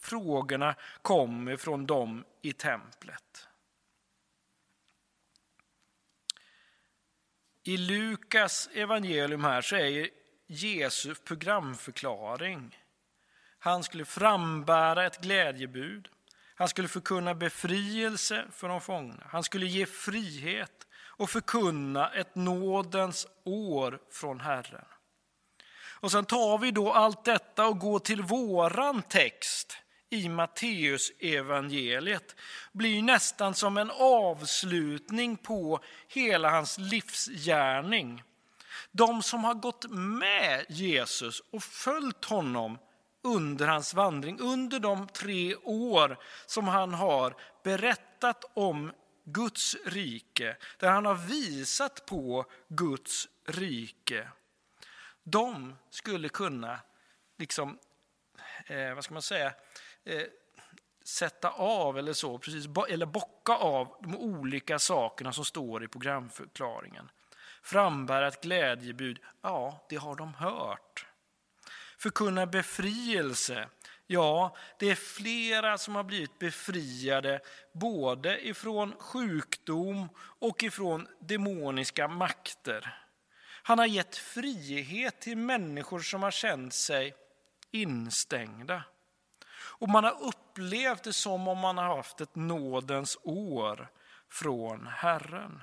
frågorna 0.00 0.74
kommer 1.02 1.56
från 1.56 1.86
dem 1.86 2.24
i 2.42 2.52
templet. 2.52 3.45
I 7.68 7.76
Lukas 7.76 8.68
evangelium 8.74 9.44
här 9.44 9.62
så 9.62 9.76
är 9.76 10.08
Jesu 10.46 11.14
programförklaring. 11.14 12.78
Han 13.58 13.84
skulle 13.84 14.04
frambära 14.04 15.06
ett 15.06 15.20
glädjebud. 15.22 16.08
Han 16.54 16.68
skulle 16.68 16.88
förkunna 16.88 17.34
befrielse 17.34 18.44
för 18.52 18.68
de 18.68 18.80
fångna. 18.80 19.26
Han 19.30 19.42
skulle 19.42 19.66
ge 19.66 19.86
frihet 19.86 20.86
och 20.94 21.30
förkunna 21.30 22.10
ett 22.10 22.34
nådens 22.34 23.26
år 23.44 23.98
från 24.10 24.40
Herren. 24.40 24.86
Och 26.00 26.12
sen 26.12 26.24
tar 26.24 26.58
vi 26.58 26.70
då 26.70 26.92
allt 26.92 27.24
detta 27.24 27.66
och 27.66 27.78
går 27.78 27.98
till 27.98 28.22
våran 28.22 29.02
text 29.02 29.78
i 30.10 30.28
Matteus 30.28 31.12
evangeliet 31.18 32.36
blir 32.72 33.02
nästan 33.02 33.54
som 33.54 33.76
en 33.76 33.90
avslutning 33.90 35.36
på 35.36 35.80
hela 36.08 36.50
hans 36.50 36.78
livsgärning. 36.78 38.22
De 38.92 39.22
som 39.22 39.44
har 39.44 39.54
gått 39.54 39.90
med 39.90 40.64
Jesus 40.68 41.42
och 41.50 41.62
följt 41.62 42.24
honom 42.24 42.78
under 43.22 43.66
hans 43.66 43.94
vandring, 43.94 44.40
under 44.40 44.80
de 44.80 45.08
tre 45.08 45.56
år 45.56 46.18
som 46.46 46.68
han 46.68 46.94
har 46.94 47.36
berättat 47.62 48.44
om 48.54 48.92
Guds 49.24 49.76
rike, 49.84 50.56
där 50.78 50.90
han 50.90 51.06
har 51.06 51.14
visat 51.14 52.06
på 52.06 52.44
Guds 52.68 53.28
rike. 53.44 54.28
De 55.22 55.76
skulle 55.90 56.28
kunna, 56.28 56.80
liksom, 57.38 57.78
eh, 58.66 58.94
vad 58.94 59.04
ska 59.04 59.14
man 59.14 59.22
säga, 59.22 59.52
eh, 60.06 60.22
sätta 61.04 61.50
av 61.50 61.98
eller 61.98 62.12
så, 62.12 62.38
precis, 62.38 62.68
eller 62.88 63.06
bocka 63.06 63.52
av 63.52 63.96
de 64.02 64.16
olika 64.16 64.78
sakerna 64.78 65.32
som 65.32 65.44
står 65.44 65.84
i 65.84 65.88
programförklaringen. 65.88 67.10
Frambära 67.62 68.28
ett 68.28 68.42
glädjebud, 68.42 69.18
ja, 69.42 69.86
det 69.88 69.96
har 69.96 70.16
de 70.16 70.34
hört. 70.34 71.06
Förkunna 71.98 72.46
befrielse, 72.46 73.68
ja, 74.06 74.56
det 74.78 74.90
är 74.90 74.94
flera 74.94 75.78
som 75.78 75.94
har 75.94 76.04
blivit 76.04 76.38
befriade 76.38 77.40
både 77.72 78.48
ifrån 78.48 78.94
sjukdom 78.98 80.08
och 80.18 80.62
ifrån 80.62 81.08
demoniska 81.20 82.08
makter. 82.08 83.02
Han 83.62 83.78
har 83.78 83.86
gett 83.86 84.16
frihet 84.16 85.20
till 85.20 85.36
människor 85.36 86.00
som 86.00 86.22
har 86.22 86.30
känt 86.30 86.74
sig 86.74 87.14
instängda. 87.70 88.82
Och 89.78 89.88
man 89.88 90.04
har 90.04 90.22
upplevt 90.22 91.02
det 91.02 91.12
som 91.12 91.48
om 91.48 91.58
man 91.58 91.78
har 91.78 91.96
haft 91.96 92.20
ett 92.20 92.34
nådens 92.34 93.18
år 93.22 93.88
från 94.28 94.86
Herren. 94.86 95.62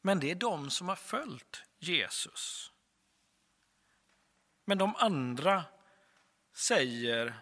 Men 0.00 0.20
det 0.20 0.30
är 0.30 0.34
de 0.34 0.70
som 0.70 0.88
har 0.88 0.96
följt 0.96 1.62
Jesus. 1.78 2.72
Men 4.64 4.78
de 4.78 4.96
andra 4.96 5.64
säger, 6.54 7.40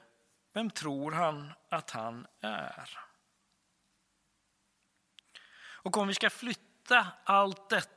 vem 0.53 0.71
tror 0.71 1.13
han 1.13 1.53
att 1.69 1.91
han 1.91 2.27
är? 2.41 2.99
Och 5.85 5.97
om 5.97 6.09
vi 6.09 6.15
ska 6.15 6.31
flytta 6.31 7.07
allt 7.25 7.69
detta 7.69 7.94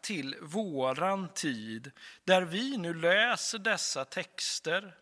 till 0.00 0.36
våran 0.42 1.28
tid, 1.28 1.92
där 2.24 2.42
vi 2.42 2.76
nu 2.76 2.94
läser 2.94 3.58
dessa 3.58 4.04
texter. 4.04 4.96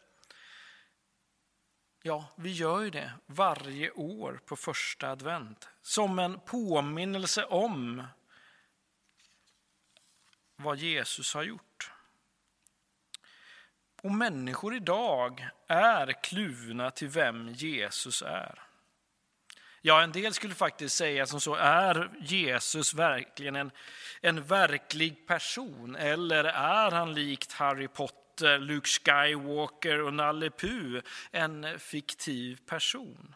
Ja, 2.03 2.29
vi 2.37 2.53
gör 2.53 2.81
ju 2.81 2.90
det 2.90 3.12
varje 3.27 3.90
år 3.90 4.40
på 4.47 4.57
första 4.57 5.11
advent, 5.11 5.69
som 5.83 6.19
en 6.19 6.40
påminnelse 6.40 7.45
om 7.45 8.05
vad 10.57 10.79
Jesus 10.79 11.35
har 11.35 11.43
gjort. 11.43 11.93
Och 14.03 14.11
människor 14.11 14.75
idag 14.75 15.49
är 15.69 16.23
kluvna 16.23 16.90
till 16.90 17.09
vem 17.09 17.49
Jesus 17.49 18.23
är. 18.23 18.63
Ja, 19.87 20.03
en 20.03 20.12
del 20.12 20.35
skulle 20.35 20.55
faktiskt 20.55 20.97
säga 20.97 21.27
som 21.27 21.40
så, 21.40 21.55
är 21.55 22.11
Jesus 22.20 22.94
verkligen 22.94 23.57
en, 23.57 23.70
en 24.20 24.42
verklig 24.42 25.27
person? 25.27 25.97
Eller 25.97 26.44
är 26.44 26.90
han 26.90 27.14
likt 27.14 27.53
Harry 27.53 27.88
Potter, 27.88 28.59
Luke 28.59 28.88
Skywalker 28.88 30.01
och 30.01 30.14
Nalle 30.14 30.51
Puh 30.51 31.01
en 31.31 31.79
fiktiv 31.79 32.59
person? 32.66 33.35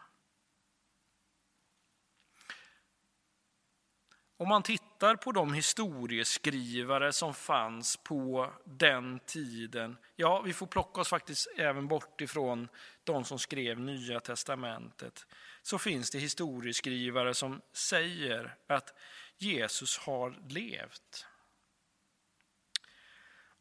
Om 4.37 4.47
man 4.47 4.63
tittar 4.63 5.15
på 5.15 5.31
de 5.31 5.53
historieskrivare 5.53 7.13
som 7.13 7.33
fanns 7.33 7.97
på 7.97 8.53
den 8.63 9.19
tiden, 9.19 9.97
ja, 10.15 10.41
vi 10.41 10.53
får 10.53 10.67
plocka 10.67 11.01
oss 11.01 11.09
faktiskt 11.09 11.47
även 11.57 11.87
bort 11.87 12.21
ifrån 12.21 12.67
de 13.03 13.25
som 13.25 13.39
skrev 13.39 13.79
Nya 13.79 14.19
testamentet, 14.19 15.25
så 15.61 15.77
finns 15.77 16.09
det 16.09 16.19
historieskrivare 16.19 17.33
som 17.33 17.61
säger 17.73 18.55
att 18.67 18.93
Jesus 19.37 19.97
har 19.97 20.39
levt. 20.49 21.25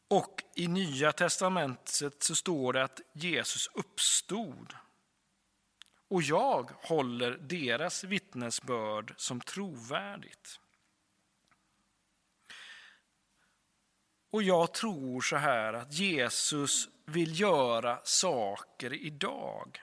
Och 0.08 0.42
i 0.54 0.68
Nya 0.68 1.12
testamentet 1.12 2.22
så 2.22 2.34
står 2.34 2.72
det 2.72 2.84
att 2.84 3.00
Jesus 3.12 3.70
uppstod. 3.74 4.74
Och 6.08 6.22
jag 6.22 6.70
håller 6.82 7.30
deras 7.30 8.04
vittnesbörd 8.04 9.14
som 9.16 9.40
trovärdigt. 9.40 10.61
Och 14.30 14.42
jag 14.42 14.74
tror 14.74 15.20
så 15.20 15.37
här 15.37 15.72
att 15.72 15.92
Jesus 15.92 16.88
vill 17.04 17.40
göra 17.40 18.00
saker 18.04 18.92
idag. 18.92 19.80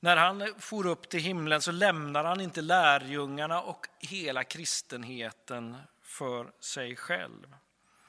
När 0.00 0.16
han 0.16 0.54
for 0.58 0.86
upp 0.86 1.08
till 1.08 1.20
himlen 1.20 1.62
så 1.62 1.72
lämnar 1.72 2.24
han 2.24 2.40
inte 2.40 2.60
lärjungarna 2.60 3.62
och 3.62 3.86
hela 3.98 4.44
kristenheten 4.44 5.76
för 6.02 6.52
sig 6.60 6.96
själv. 6.96 7.54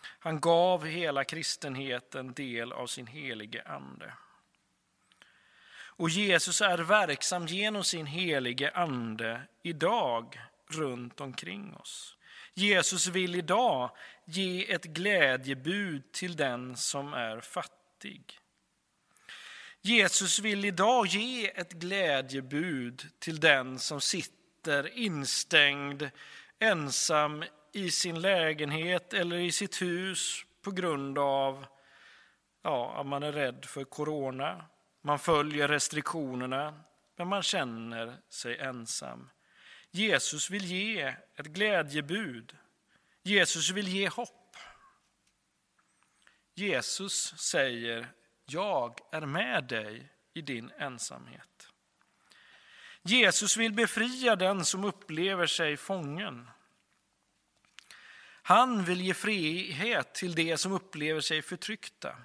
Han 0.02 0.39
gav 0.39 0.86
hela 0.86 1.23
kristenheten 1.23 2.34
del 2.34 2.71
av 2.71 2.88
sin 2.88 3.08
helige 3.08 3.63
ande. 3.63 4.13
Och 5.99 6.10
Jesus 6.10 6.62
är 6.62 6.78
verksam 6.78 7.47
genom 7.47 7.84
sin 7.84 8.06
helige 8.06 8.71
ande 8.71 9.41
idag 9.63 10.41
runt 10.67 11.21
omkring 11.21 11.75
oss. 11.75 12.17
Jesus 12.54 13.08
vill 13.08 13.36
idag 13.36 13.91
ge 14.25 14.71
ett 14.71 14.86
glädjebud 14.86 16.12
till 16.12 16.36
den 16.36 16.78
som 16.78 17.13
är 17.13 17.41
fattig. 17.41 18.38
Jesus 19.82 20.39
vill 20.39 20.65
idag 20.65 21.06
ge 21.06 21.52
ett 21.60 21.74
glädjebud 21.74 23.06
till 23.20 23.39
den 23.39 23.80
som 23.80 24.02
sitter 24.02 24.98
instängd 24.98 26.10
ensam 26.60 27.44
i 27.74 27.92
sin 27.92 28.22
lägenhet 28.22 29.13
eller 29.13 29.38
i 29.38 29.52
sitt 29.52 29.82
hus 29.82 30.46
på 30.62 30.72
grund 30.72 31.20
av 31.20 31.65
ja, 32.62 33.00
att 33.00 33.06
man 33.06 33.24
är 33.24 33.32
rädd 33.32 33.65
för 33.65 33.84
corona. 33.84 34.65
Man 35.02 35.20
följer 35.20 35.68
restriktionerna, 35.68 36.84
men 37.18 37.28
man 37.28 37.44
känner 37.44 38.18
sig 38.30 38.58
ensam. 38.58 39.30
Jesus 39.92 40.50
vill 40.50 40.65
ge 40.65 41.15
ett 41.36 41.46
glädjebud. 41.46 42.58
Jesus 43.24 43.70
vill 43.70 43.88
ge 43.88 44.10
hopp. 44.10 44.56
Jesus 46.56 47.38
säger, 47.38 48.08
jag 48.51 48.99
är 49.12 49.21
med 49.21 49.63
dig 49.63 50.09
i 50.33 50.41
din 50.41 50.71
ensamhet. 50.77 51.67
Jesus 53.01 53.57
vill 53.57 53.73
befria 53.73 54.35
den 54.35 54.65
som 54.65 54.83
upplever 54.83 55.47
sig 55.47 55.77
fången. 55.77 56.49
Han 58.41 58.83
vill 58.83 59.01
ge 59.01 59.13
frihet 59.13 60.13
till 60.13 60.35
de 60.35 60.57
som 60.57 60.71
upplever 60.71 61.21
sig 61.21 61.41
förtryckta. 61.41 62.15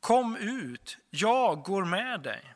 Kom 0.00 0.36
ut, 0.36 0.98
jag 1.10 1.62
går 1.62 1.84
med 1.84 2.20
dig. 2.20 2.54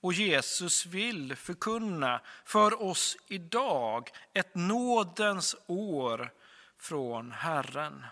Och 0.00 0.12
Jesus 0.12 0.86
vill 0.86 1.36
förkunna 1.36 2.20
för 2.44 2.82
oss 2.82 3.16
idag 3.26 4.10
ett 4.32 4.54
nådens 4.54 5.56
år 5.66 6.32
från 6.78 7.32
Herren. 7.32 8.04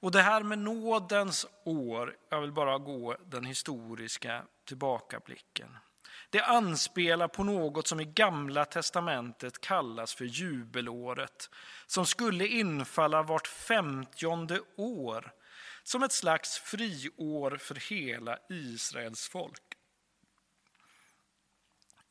Och 0.00 0.10
det 0.10 0.22
här 0.22 0.42
med 0.42 0.58
nådens 0.58 1.46
år, 1.64 2.16
jag 2.30 2.40
vill 2.40 2.52
bara 2.52 2.78
gå 2.78 3.16
den 3.26 3.44
historiska 3.44 4.44
tillbakablicken. 4.64 5.76
Det 6.30 6.40
anspelar 6.40 7.28
på 7.28 7.44
något 7.44 7.86
som 7.86 8.00
i 8.00 8.04
Gamla 8.04 8.64
testamentet 8.64 9.60
kallas 9.60 10.14
för 10.14 10.24
jubelåret, 10.24 11.50
som 11.86 12.06
skulle 12.06 12.46
infalla 12.46 13.22
vart 13.22 13.46
femtionde 13.46 14.60
år, 14.76 15.32
som 15.82 16.02
ett 16.02 16.12
slags 16.12 16.58
friår 16.58 17.56
för 17.56 17.90
hela 17.90 18.38
Israels 18.48 19.28
folk. 19.28 19.67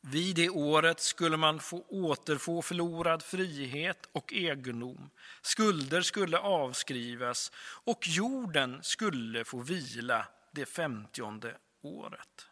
Vid 0.00 0.36
det 0.36 0.48
året 0.48 1.00
skulle 1.00 1.36
man 1.36 1.60
få 1.60 1.84
återfå 1.88 2.62
förlorad 2.62 3.22
frihet 3.22 4.08
och 4.12 4.32
egendom. 4.32 5.10
Skulder 5.42 6.02
skulle 6.02 6.38
avskrivas 6.38 7.52
och 7.84 8.08
jorden 8.08 8.82
skulle 8.82 9.44
få 9.44 9.58
vila 9.58 10.26
det 10.52 10.66
femtionde 10.66 11.56
året. 11.82 12.48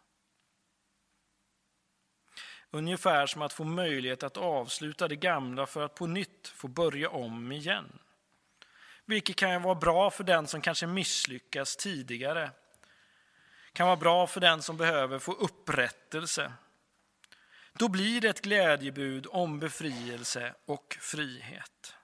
Ungefär 2.71 3.27
som 3.27 3.43
att 3.43 3.53
få 3.53 3.65
möjlighet 3.65 4.23
att 4.23 4.37
avsluta 4.37 5.09
det 5.09 5.17
gamla 5.17 5.67
för 5.67 5.83
att 5.83 5.95
på 5.95 6.07
nytt 6.07 6.49
få 6.49 6.69
börja 6.69 7.11
om 7.11 7.53
igen. 7.53 7.99
Vilket 9.05 9.37
kan 9.37 9.63
vara 9.63 9.75
bra 9.75 10.11
för 10.11 10.25
den 10.25 10.47
som 10.47 10.61
kanske 10.61 10.87
misslyckas 10.87 11.77
tidigare. 11.77 12.51
Kan 13.73 13.87
vara 13.87 13.97
bra 13.97 14.27
för 14.27 14.41
den 14.41 14.63
som 14.63 14.77
behöver 14.77 15.19
få 15.19 15.33
upprättelse. 15.33 16.53
Då 17.79 17.89
blir 17.89 18.21
det 18.21 18.29
ett 18.29 18.43
glädjebud 18.43 19.27
om 19.31 19.59
befrielse 19.59 20.55
och 20.67 20.97
frihet. 21.01 21.95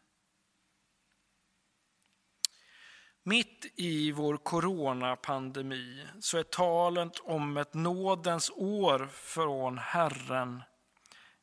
Mitt 3.23 3.73
i 3.77 4.13
vår 4.13 4.37
coronapandemi 4.37 6.07
så 6.21 6.39
är 6.39 6.43
talet 6.43 7.19
om 7.19 7.57
ett 7.57 7.75
nådens 7.75 8.51
år 8.51 9.09
från 9.13 9.79
Herren, 9.79 10.63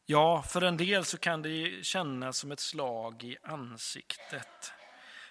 ja, 0.06 0.44
för 0.44 0.62
en 0.62 0.78
del 0.78 1.06
så 1.06 1.18
kan 1.18 1.42
det 1.42 1.86
kännas 1.86 2.38
som 2.38 2.52
ett 2.52 2.60
slag 2.60 3.24
i 3.24 3.38
ansiktet. 3.44 4.74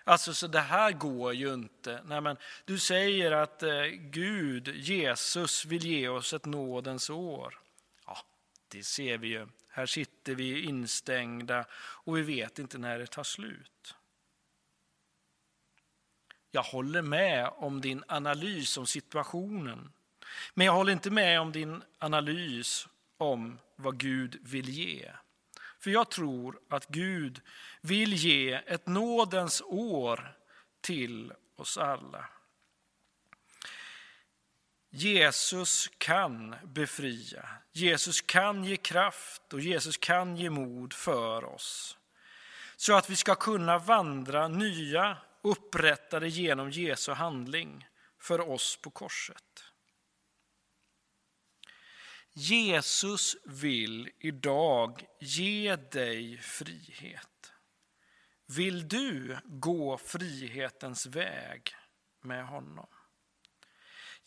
Alltså, 0.05 0.35
så 0.35 0.47
det 0.47 0.61
här 0.61 0.93
går 0.93 1.35
ju 1.35 1.55
inte. 1.55 2.03
Nej, 2.05 2.21
men 2.21 2.37
du 2.65 2.79
säger 2.79 3.33
att 3.33 3.63
eh, 3.63 3.83
Gud, 3.93 4.69
Jesus, 4.69 5.65
vill 5.65 5.87
ge 5.87 6.09
oss 6.09 6.33
ett 6.33 6.45
nådens 6.45 7.11
år. 7.11 7.68
Ja, 8.71 8.79
det 8.79 8.85
ser 8.85 9.19
vi 9.19 9.29
ju. 9.29 9.47
Här 9.69 9.87
sitter 9.87 10.35
vi 10.35 10.63
instängda 10.63 11.65
och 12.05 12.17
vi 12.17 12.23
vet 12.23 12.59
inte 12.59 12.79
när 12.79 12.99
det 12.99 13.07
tar 13.07 13.25
slut. 13.25 13.95
Jag 16.51 16.63
håller 16.63 17.03
med 17.03 17.49
om 17.57 17.81
din 17.81 18.05
analys 18.09 18.79
om 18.79 18.87
situationen. 18.87 19.93
Men 20.55 20.67
jag 20.67 20.73
håller 20.73 20.93
inte 20.93 21.11
med 21.11 21.41
om 21.41 21.53
din 21.53 21.83
analys 21.99 22.89
om 23.19 23.59
vad 23.77 23.99
Gud 23.99 24.39
vill 24.43 24.69
ge. 24.69 25.13
För 25.79 25.91
jag 25.91 26.11
tror 26.11 26.61
att 26.69 26.87
Gud 26.87 27.41
vill 27.81 28.13
ge 28.13 28.53
ett 28.53 28.87
nådens 28.87 29.63
år 29.67 30.37
till 30.81 31.33
oss 31.57 31.79
alla. 31.79 32.29
Jesus 34.91 35.91
kan 35.99 36.57
befria, 36.65 37.49
Jesus 37.73 38.21
kan 38.21 38.65
ge 38.65 38.77
kraft 38.77 39.53
och 39.53 39.61
Jesus 39.61 39.97
kan 39.97 40.37
ge 40.37 40.51
mod 40.51 40.93
för 40.93 41.45
oss. 41.45 41.99
Så 42.77 42.97
att 42.97 43.11
vi 43.11 43.17
ska 43.17 43.35
kunna 43.35 43.79
vandra 43.79 44.49
nya 44.49 45.19
upprättade 45.43 46.29
genom 46.29 46.71
Jesu 46.71 47.13
handling 47.13 47.87
för 48.19 48.41
oss 48.41 48.77
på 48.77 48.91
korset. 48.91 49.65
Jesus 52.33 53.37
vill 53.45 54.11
idag 54.19 55.07
ge 55.21 55.77
dig 55.77 56.39
frihet. 56.39 57.53
Vill 58.47 58.89
du 58.89 59.39
gå 59.45 59.99
frihetens 59.99 61.07
väg 61.07 61.75
med 62.23 62.47
honom? 62.47 62.89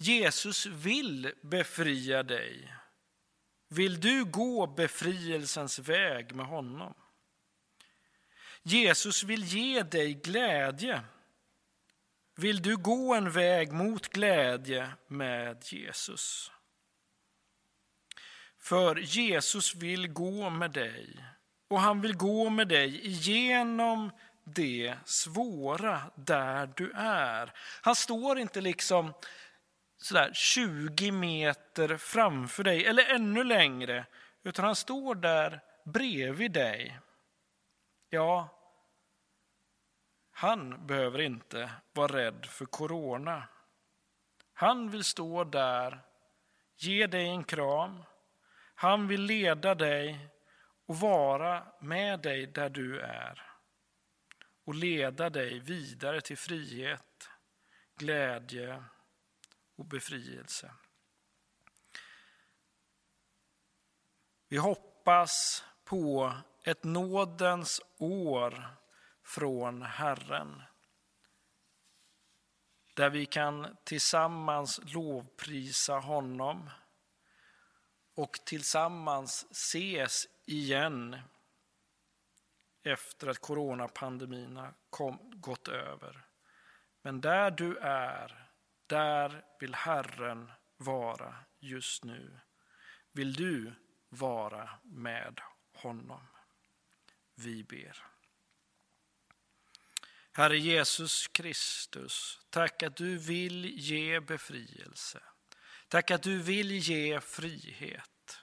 Jesus 0.01 0.65
vill 0.65 1.33
befria 1.41 2.23
dig. 2.23 2.73
Vill 3.67 3.99
du 3.99 4.25
gå 4.25 4.67
befrielsens 4.67 5.79
väg 5.79 6.35
med 6.35 6.45
honom? 6.45 6.93
Jesus 8.63 9.23
vill 9.23 9.43
ge 9.43 9.83
dig 9.83 10.13
glädje. 10.13 11.01
Vill 12.35 12.61
du 12.61 12.77
gå 12.77 13.13
en 13.15 13.31
väg 13.31 13.71
mot 13.71 14.07
glädje 14.07 14.91
med 15.07 15.63
Jesus? 15.65 16.51
För 18.57 18.95
Jesus 18.95 19.75
vill 19.75 20.07
gå 20.07 20.49
med 20.49 20.71
dig 20.71 21.25
och 21.67 21.79
han 21.79 22.01
vill 22.01 22.15
gå 22.15 22.49
med 22.49 22.67
dig 22.67 23.05
igenom 23.05 24.11
det 24.43 24.95
svåra 25.05 26.01
där 26.15 26.73
du 26.75 26.91
är. 26.95 27.53
Han 27.81 27.95
står 27.95 28.39
inte 28.39 28.61
liksom 28.61 29.13
sådär 30.01 30.31
20 30.33 31.11
meter 31.11 31.97
framför 31.97 32.63
dig 32.63 32.85
eller 32.85 33.15
ännu 33.15 33.43
längre, 33.43 34.05
utan 34.43 34.65
han 34.65 34.75
står 34.75 35.15
där 35.15 35.59
bredvid 35.85 36.51
dig 36.51 36.99
Ja, 38.13 38.49
han 40.31 40.87
behöver 40.87 41.21
inte 41.21 41.71
vara 41.93 42.17
rädd 42.17 42.45
för 42.45 42.65
corona. 42.65 43.47
Han 44.53 44.89
vill 44.89 45.03
stå 45.03 45.43
där, 45.43 45.99
ge 46.77 47.07
dig 47.07 47.27
en 47.27 47.43
kram. 47.43 48.03
Han 48.75 49.07
vill 49.07 49.21
leda 49.21 49.75
dig 49.75 50.27
och 50.85 50.99
vara 50.99 51.67
med 51.81 52.19
dig 52.19 52.47
där 52.47 52.69
du 52.69 52.99
är 52.99 53.41
och 54.63 54.75
leda 54.75 55.29
dig 55.29 55.59
vidare 55.59 56.21
till 56.21 56.37
frihet, 56.37 57.29
glädje 57.97 58.83
och 59.81 59.87
befrielse. 59.87 60.71
Vi 64.47 64.57
hoppas 64.57 65.63
på 65.83 66.33
ett 66.63 66.83
nådens 66.83 67.81
år 67.97 68.67
från 69.23 69.81
Herren. 69.81 70.61
Där 72.93 73.09
vi 73.09 73.25
kan 73.25 73.77
tillsammans 73.83 74.79
lovprisa 74.83 75.93
honom 75.93 76.69
och 78.15 78.39
tillsammans 78.45 79.47
ses 79.51 80.27
igen 80.45 81.17
efter 82.83 83.27
att 83.27 83.39
coronapandemin 83.39 84.57
har 84.57 84.73
gått 85.35 85.67
över. 85.67 86.25
Men 87.01 87.21
där 87.21 87.51
du 87.51 87.77
är, 87.77 88.40
där 88.91 89.43
vill 89.59 89.75
Herren 89.75 90.51
vara 90.77 91.35
just 91.59 92.03
nu. 92.03 92.39
Vill 93.11 93.33
du 93.33 93.73
vara 94.09 94.69
med 94.83 95.41
honom? 95.73 96.27
Vi 97.35 97.63
ber. 97.63 97.97
Herre 100.31 100.57
Jesus 100.57 101.27
Kristus, 101.27 102.39
tack 102.49 102.83
att 102.83 102.95
du 102.95 103.17
vill 103.17 103.65
ge 103.65 104.19
befrielse. 104.19 105.23
Tack 105.87 106.11
att 106.11 106.23
du 106.23 106.41
vill 106.41 106.71
ge 106.71 107.21
frihet. 107.21 108.39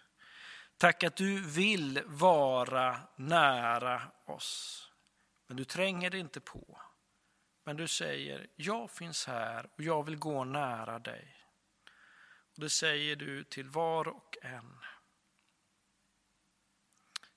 Tack 0.77 1.03
att 1.03 1.17
du 1.17 1.41
vill 1.41 2.03
vara 2.07 3.01
nära 3.17 4.03
oss. 4.27 4.85
Men 5.47 5.57
du 5.57 5.65
tränger 5.65 6.11
dig 6.11 6.21
inte 6.21 6.41
på. 6.41 6.81
Men 7.69 7.77
du 7.77 7.89
säger, 7.89 8.47
jag 8.57 8.91
finns 8.91 9.27
här 9.27 9.71
och 9.75 9.83
jag 9.83 10.07
vill 10.07 10.17
gå 10.17 10.45
nära 10.45 10.99
dig. 10.99 11.37
Och 12.55 12.61
det 12.61 12.71
säger 12.71 13.17
du 13.17 13.45
till 13.45 13.69
var 13.69 14.09
och 14.09 14.37
en. 14.43 14.79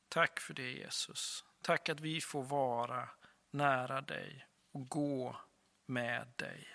Tack 0.09 0.39
för 0.39 0.53
det 0.53 0.71
Jesus. 0.71 1.45
Tack 1.61 1.89
att 1.89 1.99
vi 1.99 2.21
får 2.21 2.43
vara 2.43 3.09
nära 3.49 4.01
dig 4.01 4.47
och 4.71 4.89
gå 4.89 5.41
med 5.85 6.33
dig. 6.35 6.67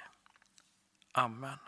Amen. 1.13 1.59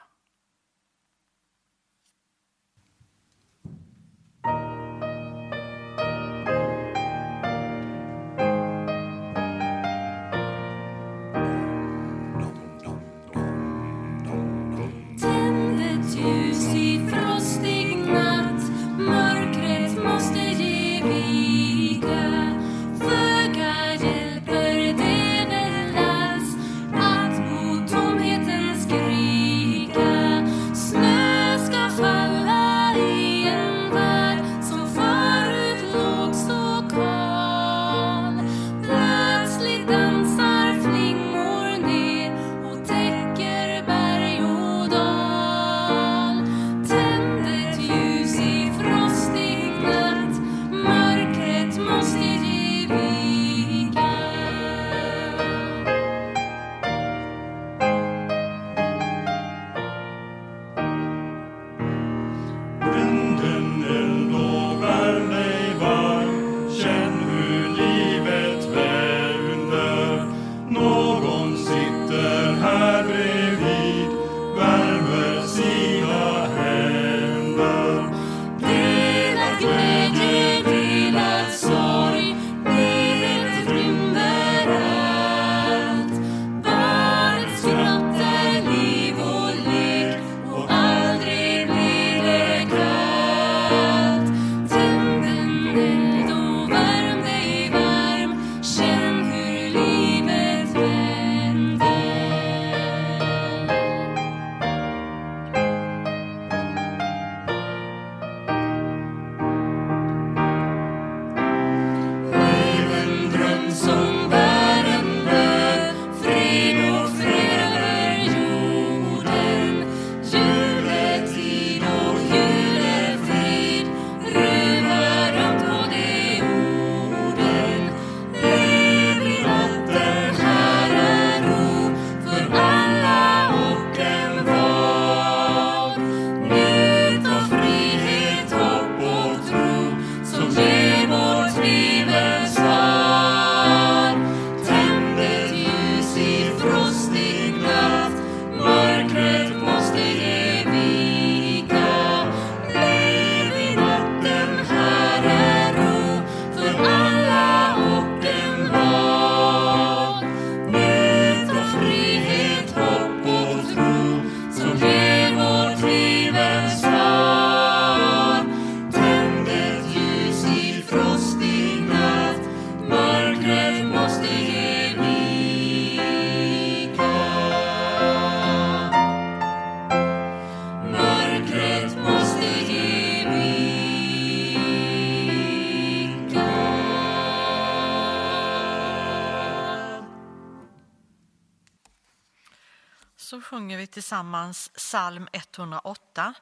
Tillsammans 194.08 194.70
psalm 194.74 195.28
108. 195.32 196.34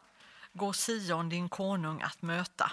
Gå 0.52 0.72
Sion 0.72 1.28
din 1.28 1.48
konung 1.48 2.02
att 2.02 2.22
möta. 2.22 2.26
Sion, 2.28 2.28
din 2.28 2.28
konung 2.28 2.62
att 2.62 2.72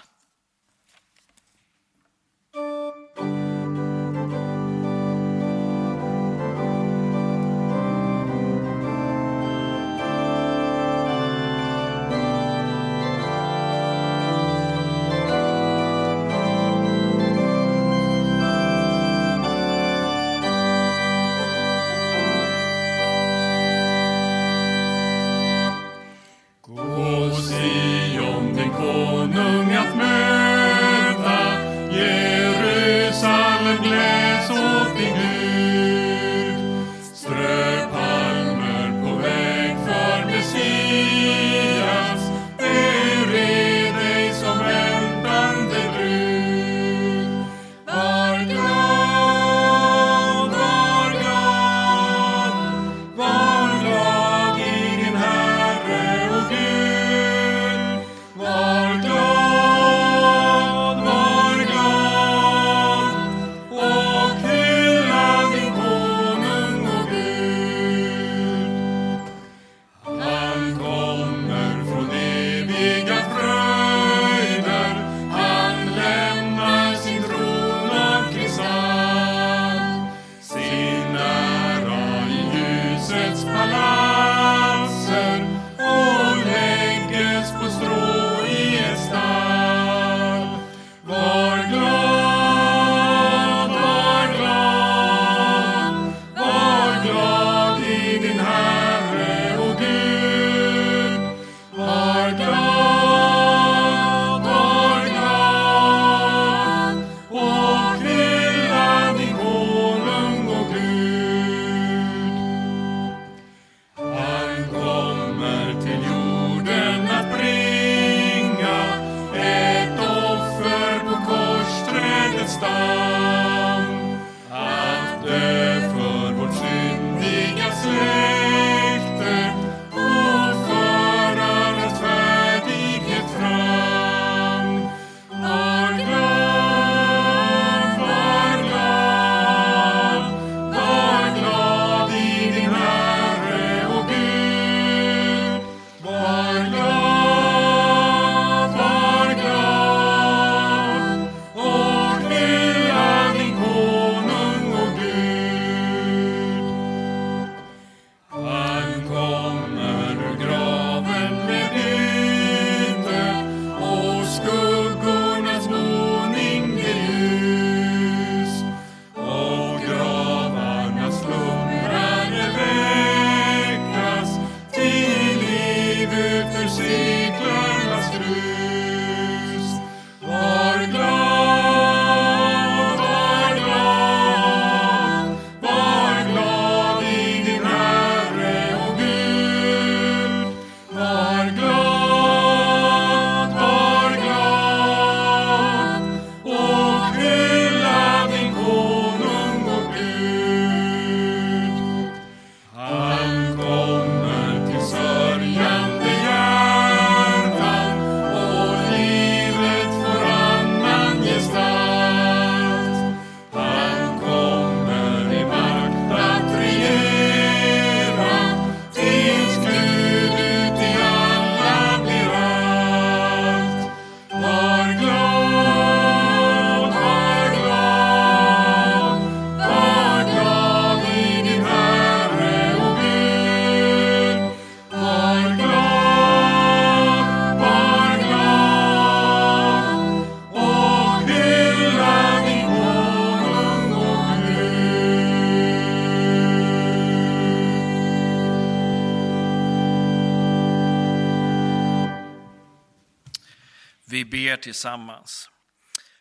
tillsammans. 254.84 255.50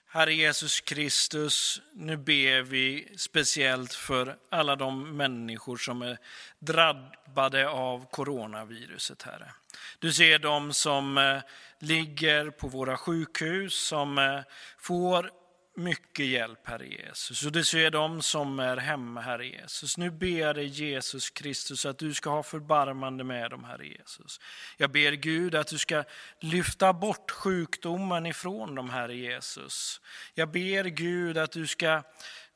Herre 0.07 0.33
Jesus 0.33 0.81
Kristus, 0.81 1.81
nu 1.93 2.17
ber 2.17 2.61
vi 2.61 3.07
speciellt 3.17 3.93
för 3.93 4.37
alla 4.51 4.75
de 4.75 5.17
människor 5.17 5.77
som 5.77 6.01
är 6.01 6.17
drabbade 6.59 7.69
av 7.69 8.05
coronaviruset, 8.11 9.21
Herre. 9.21 9.51
Du 9.99 10.13
ser 10.13 10.39
dem 10.39 10.73
som 10.73 11.17
eh, 11.17 11.39
ligger 11.79 12.49
på 12.49 12.67
våra 12.67 12.97
sjukhus, 12.97 13.73
som 13.73 14.17
eh, 14.17 14.39
får 14.77 15.31
mycket 15.75 16.25
hjälp, 16.25 16.67
Herre 16.67 16.87
Jesus. 16.87 17.45
Och 17.45 17.51
du 17.51 17.63
ser 17.63 17.91
dem 17.91 18.21
som 18.21 18.59
är 18.59 18.77
hemma, 18.77 19.21
Herre 19.21 19.47
Jesus. 19.47 19.97
Nu 19.97 20.11
ber 20.11 20.39
jag 20.39 20.55
dig, 20.55 20.65
Jesus 20.65 21.29
Kristus, 21.29 21.85
att 21.85 21.97
du 21.97 22.13
ska 22.13 22.29
ha 22.29 22.43
förbarmande 22.43 23.23
med 23.23 23.51
dem, 23.51 23.63
Herre 23.63 23.87
Jesus. 23.87 24.39
Jag 24.77 24.91
ber 24.91 25.11
Gud 25.11 25.55
att 25.55 25.67
du 25.67 25.77
ska 25.77 26.03
lyfta 26.39 26.93
bort 26.93 27.31
sjukdomen 27.31 28.25
ifrån 28.25 28.75
dem, 28.75 28.89
Herre 28.89 29.15
Jesus. 29.15 30.01
Jag 30.33 30.51
ber 30.51 30.83
Gud 30.83 31.37
att 31.37 31.51
du 31.51 31.67
ska 31.67 32.03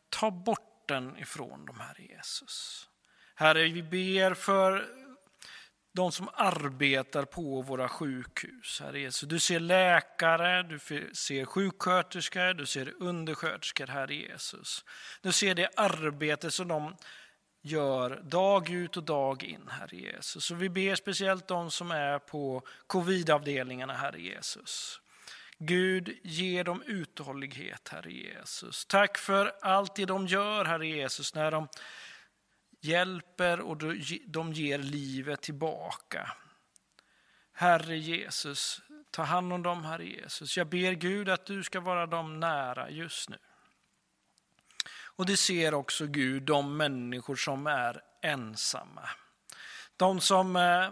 ta 0.09 0.31
bort 0.31 0.87
den 0.87 1.17
ifrån 1.17 1.65
dem, 1.65 1.79
Herre 1.79 2.03
Jesus. 2.09 2.87
Herre, 3.35 3.67
vi 3.67 3.83
ber 3.83 4.33
för 4.33 4.85
de 5.97 6.11
som 6.11 6.29
arbetar 6.33 7.25
på 7.25 7.61
våra 7.61 7.89
sjukhus. 7.89 8.81
Herre 8.81 8.99
Jesus. 8.99 9.29
Du 9.29 9.39
ser 9.39 9.59
läkare, 9.59 10.63
du 10.63 10.79
ser 11.13 11.45
sjuksköterskor, 11.45 12.53
du 12.53 12.65
ser 12.65 12.93
undersköterskor, 12.99 13.87
Herre 13.87 14.15
Jesus. 14.15 14.85
Du 15.21 15.31
ser 15.31 15.55
det 15.55 15.69
arbete 15.75 16.51
som 16.51 16.67
de 16.67 16.95
gör 17.61 18.21
dag 18.23 18.69
ut 18.69 18.97
och 18.97 19.03
dag 19.03 19.43
in, 19.43 19.67
Herre 19.69 19.97
Jesus. 19.97 20.45
Så 20.45 20.55
vi 20.55 20.69
ber 20.69 20.95
speciellt 20.95 21.47
de 21.47 21.71
som 21.71 21.91
är 21.91 22.19
på 22.19 22.61
covidavdelningarna, 22.87 23.93
Herre 23.93 24.21
Jesus. 24.21 25.01
Gud, 25.59 26.17
ge 26.23 26.63
dem 26.63 26.83
uthållighet, 26.85 27.89
Herre 27.89 28.11
Jesus. 28.11 28.85
Tack 28.85 29.17
för 29.17 29.51
allt 29.61 29.95
det 29.95 30.05
de 30.05 30.27
gör, 30.27 30.65
Herre 30.65 30.87
Jesus, 30.87 31.35
när 31.35 31.51
de 31.51 31.67
hjälper 32.87 33.59
och 33.59 33.77
de 34.25 34.53
ger 34.53 34.77
livet 34.77 35.41
tillbaka. 35.41 36.31
Herre 37.53 37.97
Jesus, 37.97 38.81
ta 39.11 39.23
hand 39.23 39.53
om 39.53 39.63
dem, 39.63 39.85
Herre 39.85 40.05
Jesus. 40.05 40.57
Jag 40.57 40.67
ber 40.67 40.91
Gud 40.91 41.29
att 41.29 41.45
du 41.45 41.63
ska 41.63 41.79
vara 41.79 42.05
dem 42.05 42.39
nära 42.39 42.89
just 42.89 43.29
nu. 43.29 43.37
Och 45.17 45.25
det 45.25 45.37
ser 45.37 45.73
också 45.73 46.07
Gud 46.07 46.43
de 46.43 46.77
människor 46.77 47.35
som 47.35 47.67
är 47.67 48.01
ensamma. 48.21 49.09
De 49.97 50.21
som 50.21 50.55
eh, 50.55 50.89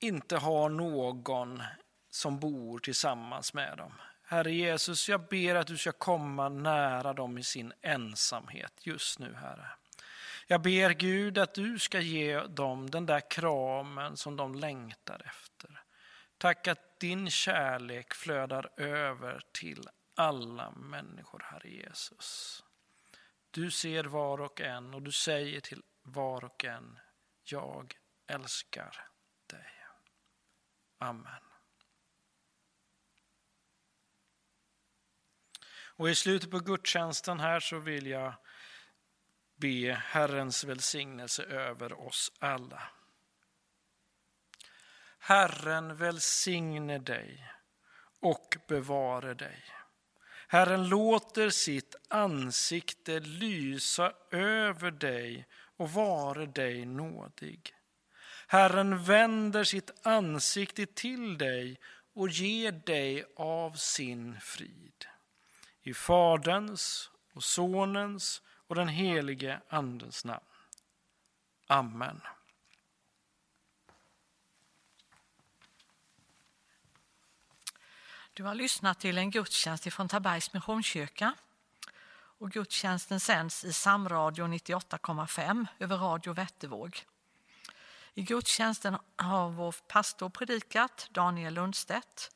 inte 0.00 0.36
har 0.36 0.68
någon 0.68 1.62
som 2.10 2.40
bor 2.40 2.78
tillsammans 2.78 3.54
med 3.54 3.78
dem. 3.78 3.92
Herre 4.24 4.52
Jesus, 4.52 5.08
jag 5.08 5.28
ber 5.28 5.54
att 5.54 5.66
du 5.66 5.78
ska 5.78 5.92
komma 5.92 6.48
nära 6.48 7.12
dem 7.12 7.38
i 7.38 7.42
sin 7.42 7.72
ensamhet 7.82 8.72
just 8.80 9.18
nu, 9.18 9.34
Herre. 9.34 9.66
Jag 10.46 10.62
ber 10.62 10.90
Gud 10.90 11.38
att 11.38 11.54
du 11.54 11.78
ska 11.78 12.00
ge 12.00 12.40
dem 12.40 12.90
den 12.90 13.06
där 13.06 13.30
kramen 13.30 14.16
som 14.16 14.36
de 14.36 14.54
längtar 14.54 15.22
efter. 15.26 15.82
Tack 16.38 16.68
att 16.68 17.00
din 17.00 17.30
kärlek 17.30 18.14
flödar 18.14 18.80
över 18.80 19.42
till 19.52 19.88
alla 20.14 20.70
människor, 20.70 21.42
Herre 21.44 21.68
Jesus. 21.68 22.62
Du 23.50 23.70
ser 23.70 24.04
var 24.04 24.40
och 24.40 24.60
en 24.60 24.94
och 24.94 25.02
du 25.02 25.12
säger 25.12 25.60
till 25.60 25.82
var 26.02 26.44
och 26.44 26.64
en, 26.64 26.98
jag 27.42 27.94
älskar 28.26 29.06
dig. 29.46 29.72
Amen. 30.98 31.42
Och 36.02 36.10
i 36.10 36.14
slutet 36.14 36.50
på 36.50 36.58
gudstjänsten 36.58 37.40
här 37.40 37.60
så 37.60 37.78
vill 37.78 38.06
jag 38.06 38.34
be 39.62 40.02
Herrens 40.04 40.64
välsignelse 40.64 41.42
över 41.42 42.06
oss 42.06 42.32
alla. 42.38 42.82
Herren 45.18 45.96
välsigne 45.96 46.98
dig 46.98 47.46
och 48.20 48.56
bevare 48.68 49.34
dig. 49.34 49.64
Herren 50.48 50.88
låter 50.88 51.50
sitt 51.50 51.94
ansikte 52.08 53.20
lysa 53.20 54.12
över 54.30 54.90
dig 54.90 55.46
och 55.76 55.90
vare 55.90 56.46
dig 56.46 56.86
nådig. 56.86 57.74
Herren 58.46 59.04
vänder 59.04 59.64
sitt 59.64 60.06
ansikte 60.06 60.86
till 60.86 61.38
dig 61.38 61.78
och 62.14 62.28
ger 62.28 62.72
dig 62.72 63.24
av 63.36 63.72
sin 63.72 64.40
frid. 64.40 65.06
I 65.82 65.94
Faderns 65.94 67.10
och 67.34 67.44
Sonens 67.44 68.42
och 68.72 68.76
den 68.76 68.88
helige 68.88 69.60
Andens 69.68 70.24
namn. 70.24 70.44
Amen. 71.66 72.20
Du 78.32 78.44
har 78.44 78.54
lyssnat 78.54 79.00
till 79.00 79.18
en 79.18 79.30
gudstjänst 79.30 79.92
från 79.92 80.08
Tabergs 80.08 80.52
Missionskyrka. 80.52 81.34
Och 82.14 82.50
gudstjänsten 82.50 83.20
sänds 83.20 83.64
i 83.64 83.72
Samradio 83.72 84.44
98,5 84.44 85.66
över 85.78 85.96
Radio 85.96 86.32
Vättervåg. 86.32 87.04
I 88.14 88.22
gudstjänsten 88.22 88.96
har 89.16 89.50
vår 89.50 89.74
pastor 89.88 90.28
predikat, 90.28 91.08
Daniel 91.10 91.54
Lundstedt. 91.54 92.30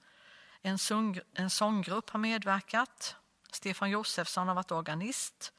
En, 0.62 0.78
sång, 0.78 1.20
en 1.34 1.50
sånggrupp 1.50 2.10
har 2.10 2.20
medverkat. 2.20 3.16
Stefan 3.50 3.90
Josefsson 3.90 4.48
har 4.48 4.54
varit 4.54 4.72
organist 4.72 5.52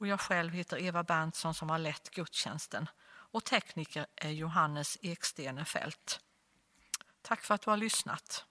och 0.00 0.06
jag 0.06 0.20
själv 0.20 0.52
heter 0.52 0.82
Eva 0.82 1.02
Berntsson 1.02 1.54
som 1.54 1.70
har 1.70 1.78
lett 1.78 2.10
gudstjänsten 2.10 2.88
och 3.06 3.44
tekniker 3.44 4.06
är 4.16 4.30
Johannes 4.30 4.98
Ekstenefelt. 5.02 6.20
Tack 7.22 7.44
för 7.44 7.54
att 7.54 7.62
du 7.62 7.70
har 7.70 7.76
lyssnat. 7.76 8.44